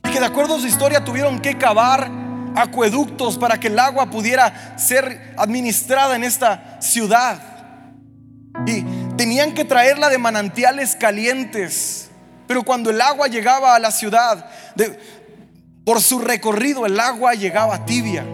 Y 0.06 0.10
que 0.10 0.20
de 0.20 0.26
acuerdo 0.26 0.56
a 0.56 0.60
su 0.60 0.68
historia 0.68 1.04
tuvieron 1.04 1.40
que 1.40 1.58
cavar 1.58 2.10
acueductos 2.56 3.38
para 3.38 3.60
que 3.60 3.68
el 3.68 3.78
agua 3.78 4.10
pudiera 4.10 4.78
ser 4.78 5.36
administrada 5.38 6.16
en 6.16 6.24
esta 6.24 6.82
ciudad. 6.82 7.40
Y 8.66 8.84
tenían 9.18 9.54
que 9.54 9.66
traerla 9.66 10.10
de 10.10 10.18
manantiales 10.18 10.96
calientes. 10.96 12.10
Pero 12.48 12.64
cuando 12.64 12.90
el 12.90 13.02
agua 13.02 13.28
llegaba 13.28 13.76
a 13.76 13.80
la 13.80 13.92
ciudad, 13.92 14.50
por 15.86 16.02
su 16.02 16.20
recorrido 16.20 16.86
el 16.86 17.00
agua 17.00 17.34
llegaba 17.34 17.86
tibia. 17.86 18.26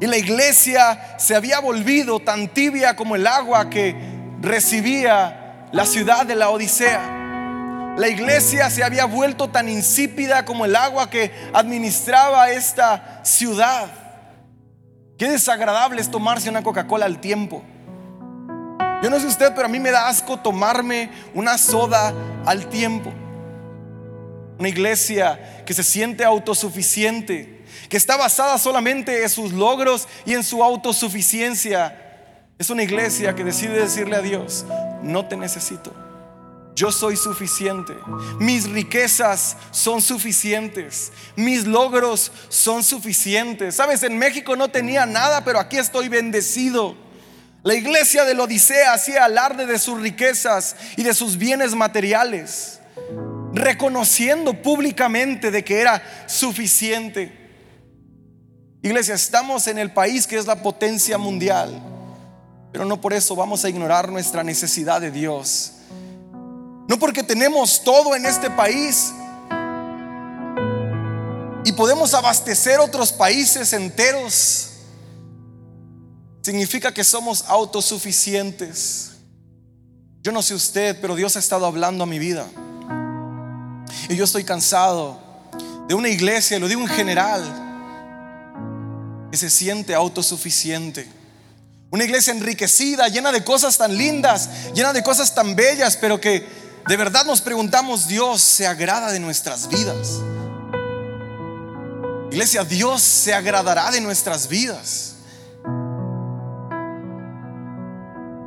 Y 0.00 0.06
la 0.06 0.16
iglesia 0.16 1.16
se 1.18 1.34
había 1.36 1.60
volvido 1.60 2.20
tan 2.20 2.48
tibia 2.48 2.96
como 2.96 3.16
el 3.16 3.26
agua 3.26 3.70
que 3.70 3.94
recibía 4.40 5.68
la 5.72 5.86
ciudad 5.86 6.26
de 6.26 6.34
la 6.34 6.50
Odisea. 6.50 7.94
La 7.96 8.08
iglesia 8.08 8.70
se 8.70 8.82
había 8.82 9.04
vuelto 9.04 9.48
tan 9.48 9.68
insípida 9.68 10.44
como 10.44 10.64
el 10.64 10.74
agua 10.74 11.10
que 11.10 11.30
administraba 11.52 12.50
esta 12.50 13.20
ciudad. 13.22 13.86
Qué 15.18 15.28
desagradable 15.28 16.00
es 16.00 16.10
tomarse 16.10 16.48
una 16.48 16.62
Coca-Cola 16.62 17.06
al 17.06 17.20
tiempo. 17.20 17.62
Yo 19.02 19.10
no 19.10 19.20
sé 19.20 19.26
usted, 19.26 19.52
pero 19.54 19.66
a 19.66 19.68
mí 19.68 19.78
me 19.78 19.90
da 19.90 20.08
asco 20.08 20.38
tomarme 20.38 21.10
una 21.34 21.58
soda 21.58 22.12
al 22.46 22.66
tiempo. 22.66 23.12
Una 24.58 24.68
iglesia 24.68 25.61
que 25.72 25.82
se 25.82 25.90
siente 25.90 26.22
autosuficiente, 26.22 27.64
que 27.88 27.96
está 27.96 28.18
basada 28.18 28.58
solamente 28.58 29.22
en 29.22 29.30
sus 29.30 29.54
logros 29.54 30.06
y 30.26 30.34
en 30.34 30.44
su 30.44 30.62
autosuficiencia. 30.62 31.98
Es 32.58 32.68
una 32.68 32.82
iglesia 32.82 33.34
que 33.34 33.42
decide 33.42 33.80
decirle 33.80 34.16
a 34.16 34.20
Dios, 34.20 34.66
no 35.02 35.26
te 35.28 35.34
necesito. 35.34 35.94
Yo 36.74 36.92
soy 36.92 37.16
suficiente. 37.16 37.94
Mis 38.38 38.68
riquezas 38.68 39.56
son 39.70 40.02
suficientes. 40.02 41.10
Mis 41.36 41.66
logros 41.66 42.30
son 42.50 42.84
suficientes. 42.84 43.76
Sabes, 43.76 44.02
en 44.02 44.18
México 44.18 44.56
no 44.56 44.68
tenía 44.68 45.06
nada, 45.06 45.42
pero 45.42 45.58
aquí 45.58 45.78
estoy 45.78 46.10
bendecido. 46.10 46.94
La 47.62 47.72
iglesia 47.72 48.26
de 48.26 48.38
Odisea 48.38 48.92
hacía 48.92 49.24
alarde 49.24 49.64
de 49.64 49.78
sus 49.78 49.98
riquezas 49.98 50.76
y 50.98 51.02
de 51.02 51.14
sus 51.14 51.38
bienes 51.38 51.74
materiales, 51.74 52.80
reconociendo 53.54 54.54
públicamente 54.62 55.50
de 55.50 55.64
que 55.64 55.80
era 55.80 56.02
suficiente. 56.26 57.40
Iglesia, 58.82 59.14
estamos 59.14 59.66
en 59.66 59.78
el 59.78 59.92
país 59.92 60.26
que 60.26 60.36
es 60.36 60.46
la 60.46 60.62
potencia 60.62 61.18
mundial, 61.18 61.80
pero 62.72 62.84
no 62.84 63.00
por 63.00 63.12
eso 63.12 63.36
vamos 63.36 63.64
a 63.64 63.68
ignorar 63.68 64.10
nuestra 64.10 64.42
necesidad 64.42 65.00
de 65.00 65.10
Dios. 65.10 65.72
No 66.88 66.98
porque 66.98 67.22
tenemos 67.22 67.84
todo 67.84 68.16
en 68.16 68.26
este 68.26 68.50
país 68.50 69.12
y 71.64 71.72
podemos 71.72 72.12
abastecer 72.12 72.80
otros 72.80 73.12
países 73.12 73.72
enteros, 73.72 74.70
significa 76.42 76.92
que 76.92 77.04
somos 77.04 77.44
autosuficientes. 77.46 79.12
Yo 80.22 80.32
no 80.32 80.42
sé 80.42 80.54
usted, 80.54 81.00
pero 81.00 81.14
Dios 81.14 81.36
ha 81.36 81.38
estado 81.38 81.66
hablando 81.66 82.02
a 82.02 82.06
mi 82.06 82.18
vida. 82.18 82.48
Y 84.08 84.16
yo 84.16 84.24
estoy 84.24 84.44
cansado 84.44 85.18
de 85.88 85.94
una 85.94 86.08
iglesia, 86.08 86.58
lo 86.58 86.68
digo 86.68 86.80
en 86.80 86.88
general, 86.88 87.42
que 89.30 89.36
se 89.36 89.50
siente 89.50 89.94
autosuficiente. 89.94 91.08
Una 91.90 92.04
iglesia 92.04 92.32
enriquecida, 92.32 93.08
llena 93.08 93.32
de 93.32 93.44
cosas 93.44 93.76
tan 93.76 93.96
lindas, 93.96 94.48
llena 94.74 94.92
de 94.92 95.02
cosas 95.02 95.34
tan 95.34 95.54
bellas, 95.54 95.96
pero 95.96 96.20
que 96.20 96.46
de 96.86 96.96
verdad 96.96 97.24
nos 97.24 97.40
preguntamos, 97.40 98.08
Dios 98.08 98.40
se 98.40 98.66
agrada 98.66 99.12
de 99.12 99.20
nuestras 99.20 99.68
vidas. 99.68 100.20
Iglesia, 102.30 102.64
Dios 102.64 103.02
se 103.02 103.34
agradará 103.34 103.90
de 103.90 104.00
nuestras 104.00 104.48
vidas. 104.48 105.16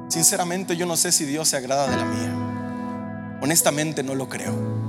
Sinceramente 0.09 0.75
yo 0.75 0.85
no 0.85 0.97
sé 0.97 1.11
si 1.11 1.25
Dios 1.25 1.49
se 1.49 1.57
agrada 1.57 1.87
de 1.87 1.97
la 1.97 2.05
mía. 2.05 3.39
Honestamente 3.41 4.01
no 4.01 4.15
lo 4.15 4.27
creo. 4.27 4.84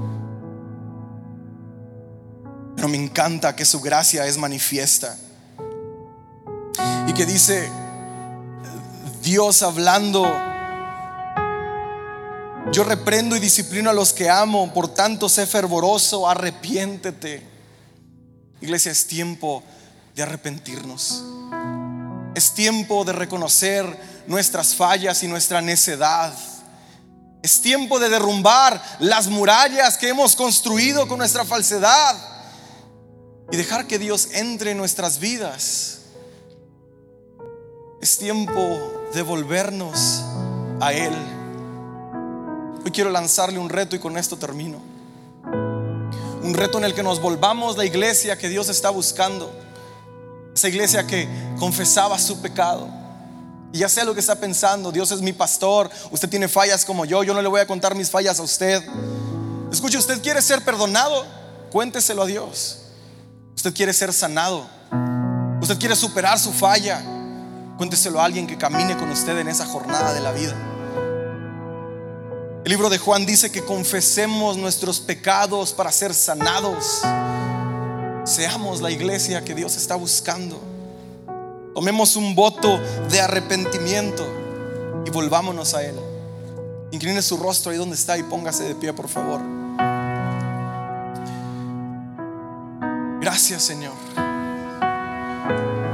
Me 2.88 2.96
encanta 2.96 3.56
que 3.56 3.64
su 3.64 3.80
gracia 3.80 4.26
es 4.26 4.38
manifiesta 4.38 5.16
y 7.08 7.12
que 7.12 7.26
dice 7.26 7.68
Dios 9.22 9.62
hablando, 9.64 10.24
yo 12.70 12.84
reprendo 12.84 13.34
y 13.34 13.40
disciplino 13.40 13.90
a 13.90 13.92
los 13.92 14.12
que 14.12 14.30
amo, 14.30 14.72
por 14.72 14.94
tanto 14.94 15.28
sé 15.28 15.48
fervoroso, 15.48 16.28
arrepiéntete. 16.28 17.42
Iglesia, 18.60 18.92
es 18.92 19.08
tiempo 19.08 19.64
de 20.14 20.22
arrepentirnos. 20.22 21.24
Es 22.36 22.54
tiempo 22.54 23.04
de 23.04 23.14
reconocer 23.14 24.24
nuestras 24.28 24.76
fallas 24.76 25.24
y 25.24 25.28
nuestra 25.28 25.60
necedad. 25.60 26.32
Es 27.42 27.60
tiempo 27.60 27.98
de 27.98 28.10
derrumbar 28.10 28.80
las 29.00 29.26
murallas 29.26 29.98
que 29.98 30.08
hemos 30.08 30.36
construido 30.36 31.08
con 31.08 31.18
nuestra 31.18 31.44
falsedad 31.44 32.35
y 33.50 33.56
dejar 33.56 33.86
que 33.86 33.98
Dios 33.98 34.28
entre 34.32 34.72
en 34.72 34.78
nuestras 34.78 35.20
vidas 35.20 35.98
es 38.00 38.18
tiempo 38.18 39.08
de 39.14 39.22
volvernos 39.22 40.22
a 40.80 40.92
Él. 40.92 41.14
Hoy 42.84 42.90
quiero 42.90 43.10
lanzarle 43.10 43.58
un 43.58 43.68
reto 43.68 43.96
y 43.96 43.98
con 43.98 44.16
esto 44.16 44.36
termino. 44.36 44.80
Un 46.42 46.54
reto 46.54 46.78
en 46.78 46.84
el 46.84 46.94
que 46.94 47.02
nos 47.02 47.20
volvamos 47.20 47.76
la 47.76 47.84
iglesia 47.84 48.38
que 48.38 48.48
Dios 48.48 48.68
está 48.68 48.90
buscando. 48.90 49.50
Esa 50.54 50.68
iglesia 50.68 51.06
que 51.06 51.28
confesaba 51.58 52.18
su 52.18 52.40
pecado. 52.40 52.88
Y 53.72 53.78
ya 53.78 53.88
sé 53.88 54.04
lo 54.04 54.14
que 54.14 54.20
está 54.20 54.36
pensando, 54.36 54.92
Dios 54.92 55.10
es 55.10 55.20
mi 55.20 55.32
pastor, 55.32 55.90
usted 56.10 56.28
tiene 56.28 56.48
fallas 56.48 56.84
como 56.84 57.04
yo, 57.04 57.24
yo 57.24 57.34
no 57.34 57.42
le 57.42 57.48
voy 57.48 57.60
a 57.60 57.66
contar 57.66 57.94
mis 57.94 58.10
fallas 58.10 58.38
a 58.38 58.42
usted. 58.42 58.82
Escuche, 59.70 59.98
usted 59.98 60.22
quiere 60.22 60.40
ser 60.40 60.64
perdonado, 60.64 61.26
cuénteselo 61.70 62.22
a 62.22 62.26
Dios. 62.26 62.85
Usted 63.56 63.72
quiere 63.72 63.94
ser 63.94 64.12
sanado, 64.12 64.66
usted 65.62 65.78
quiere 65.78 65.96
superar 65.96 66.38
su 66.38 66.52
falla, 66.52 67.02
cuénteselo 67.78 68.20
a 68.20 68.26
alguien 68.26 68.46
que 68.46 68.58
camine 68.58 68.96
con 68.98 69.10
usted 69.10 69.36
en 69.38 69.48
esa 69.48 69.64
jornada 69.64 70.12
de 70.12 70.20
la 70.20 70.30
vida. 70.30 70.54
El 72.64 72.70
libro 72.70 72.90
de 72.90 72.98
Juan 72.98 73.24
dice 73.24 73.50
que 73.50 73.64
confesemos 73.64 74.58
nuestros 74.58 75.00
pecados 75.00 75.72
para 75.72 75.90
ser 75.90 76.12
sanados. 76.12 77.00
Seamos 78.24 78.82
la 78.82 78.90
iglesia 78.90 79.42
que 79.42 79.54
Dios 79.54 79.76
está 79.76 79.96
buscando. 79.96 80.60
Tomemos 81.74 82.16
un 82.16 82.34
voto 82.34 82.78
de 83.08 83.20
arrepentimiento 83.20 84.26
y 85.06 85.10
volvámonos 85.10 85.74
a 85.74 85.82
Él. 85.82 85.94
Incline 86.90 87.22
su 87.22 87.38
rostro 87.38 87.72
ahí 87.72 87.78
donde 87.78 87.94
está 87.94 88.18
y 88.18 88.22
póngase 88.22 88.64
de 88.64 88.74
pie, 88.74 88.92
por 88.92 89.08
favor. 89.08 89.55
Gracias, 93.36 93.64
Señor. 93.64 93.92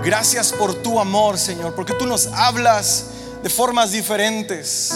Gracias 0.05 0.53
por 0.53 0.77
tu 0.77 1.01
amor, 1.01 1.37
Señor, 1.37 1.75
porque 1.75 1.93
tú 1.93 2.07
nos 2.07 2.29
hablas 2.29 3.07
de 3.43 3.51
formas 3.51 3.91
diferentes. 3.91 4.95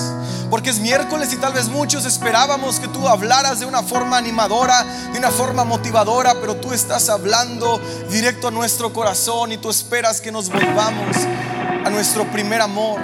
Porque 0.48 0.70
es 0.70 0.78
miércoles 0.78 1.32
y 1.32 1.38
tal 1.38 1.54
vez 1.54 1.66
muchos 1.66 2.04
esperábamos 2.04 2.78
que 2.78 2.86
tú 2.86 3.08
hablaras 3.08 3.58
de 3.58 3.66
una 3.66 3.82
forma 3.82 4.16
animadora, 4.16 4.84
de 5.12 5.18
una 5.18 5.32
forma 5.32 5.64
motivadora, 5.64 6.36
pero 6.40 6.54
tú 6.54 6.72
estás 6.72 7.08
hablando 7.08 7.80
directo 8.12 8.46
a 8.46 8.50
nuestro 8.52 8.92
corazón 8.92 9.50
y 9.50 9.58
tú 9.58 9.68
esperas 9.68 10.20
que 10.20 10.30
nos 10.30 10.48
volvamos 10.48 11.16
a 11.84 11.90
nuestro 11.90 12.30
primer 12.30 12.60
amor. 12.60 13.00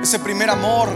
Ese 0.00 0.20
primer 0.20 0.50
amor 0.50 0.88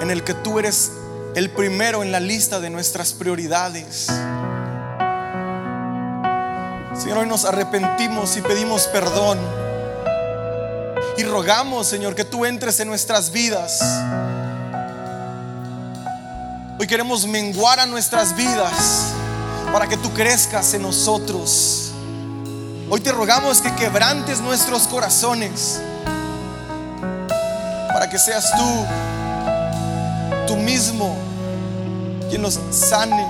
en 0.00 0.08
el 0.12 0.22
que 0.22 0.34
tú 0.34 0.60
eres 0.60 0.92
el 1.34 1.50
primero 1.50 2.04
en 2.04 2.12
la 2.12 2.20
lista 2.20 2.60
de 2.60 2.70
nuestras 2.70 3.12
prioridades. 3.12 4.06
Señor, 7.10 7.24
hoy 7.24 7.28
nos 7.28 7.44
arrepentimos 7.44 8.36
y 8.36 8.40
pedimos 8.40 8.86
perdón. 8.86 9.36
Y 11.18 11.24
rogamos, 11.24 11.88
Señor, 11.88 12.14
que 12.14 12.22
tú 12.22 12.44
entres 12.44 12.78
en 12.78 12.86
nuestras 12.86 13.32
vidas. 13.32 13.82
Hoy 16.78 16.86
queremos 16.86 17.26
menguar 17.26 17.80
a 17.80 17.86
nuestras 17.86 18.36
vidas 18.36 19.06
para 19.72 19.88
que 19.88 19.96
tú 19.96 20.14
crezcas 20.14 20.72
en 20.74 20.82
nosotros. 20.82 21.90
Hoy 22.88 23.00
te 23.00 23.10
rogamos 23.10 23.60
que 23.60 23.74
quebrantes 23.74 24.38
nuestros 24.38 24.86
corazones 24.86 25.80
para 27.92 28.08
que 28.08 28.20
seas 28.20 28.52
tú, 28.52 28.86
tú 30.46 30.56
mismo, 30.56 31.16
quien 32.28 32.42
nos 32.42 32.60
sane, 32.70 33.26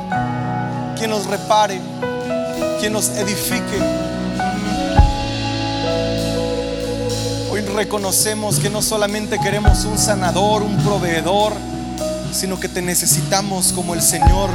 quien 0.99 1.09
nos 1.09 1.25
repare, 1.25 1.81
quien 2.81 2.95
nos 2.95 3.11
edifique. 3.11 3.79
Hoy 7.51 7.61
reconocemos 7.61 8.59
que 8.59 8.71
no 8.71 8.81
solamente 8.81 9.39
queremos 9.39 9.85
un 9.85 9.99
sanador, 9.99 10.63
un 10.63 10.79
proveedor, 10.79 11.53
sino 12.33 12.59
que 12.59 12.71
te 12.71 12.81
necesitamos 12.81 13.75
como 13.75 13.93
el 13.93 14.01
Señor 14.01 14.49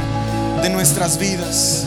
de 0.60 0.70
nuestras 0.70 1.18
vidas. 1.18 1.86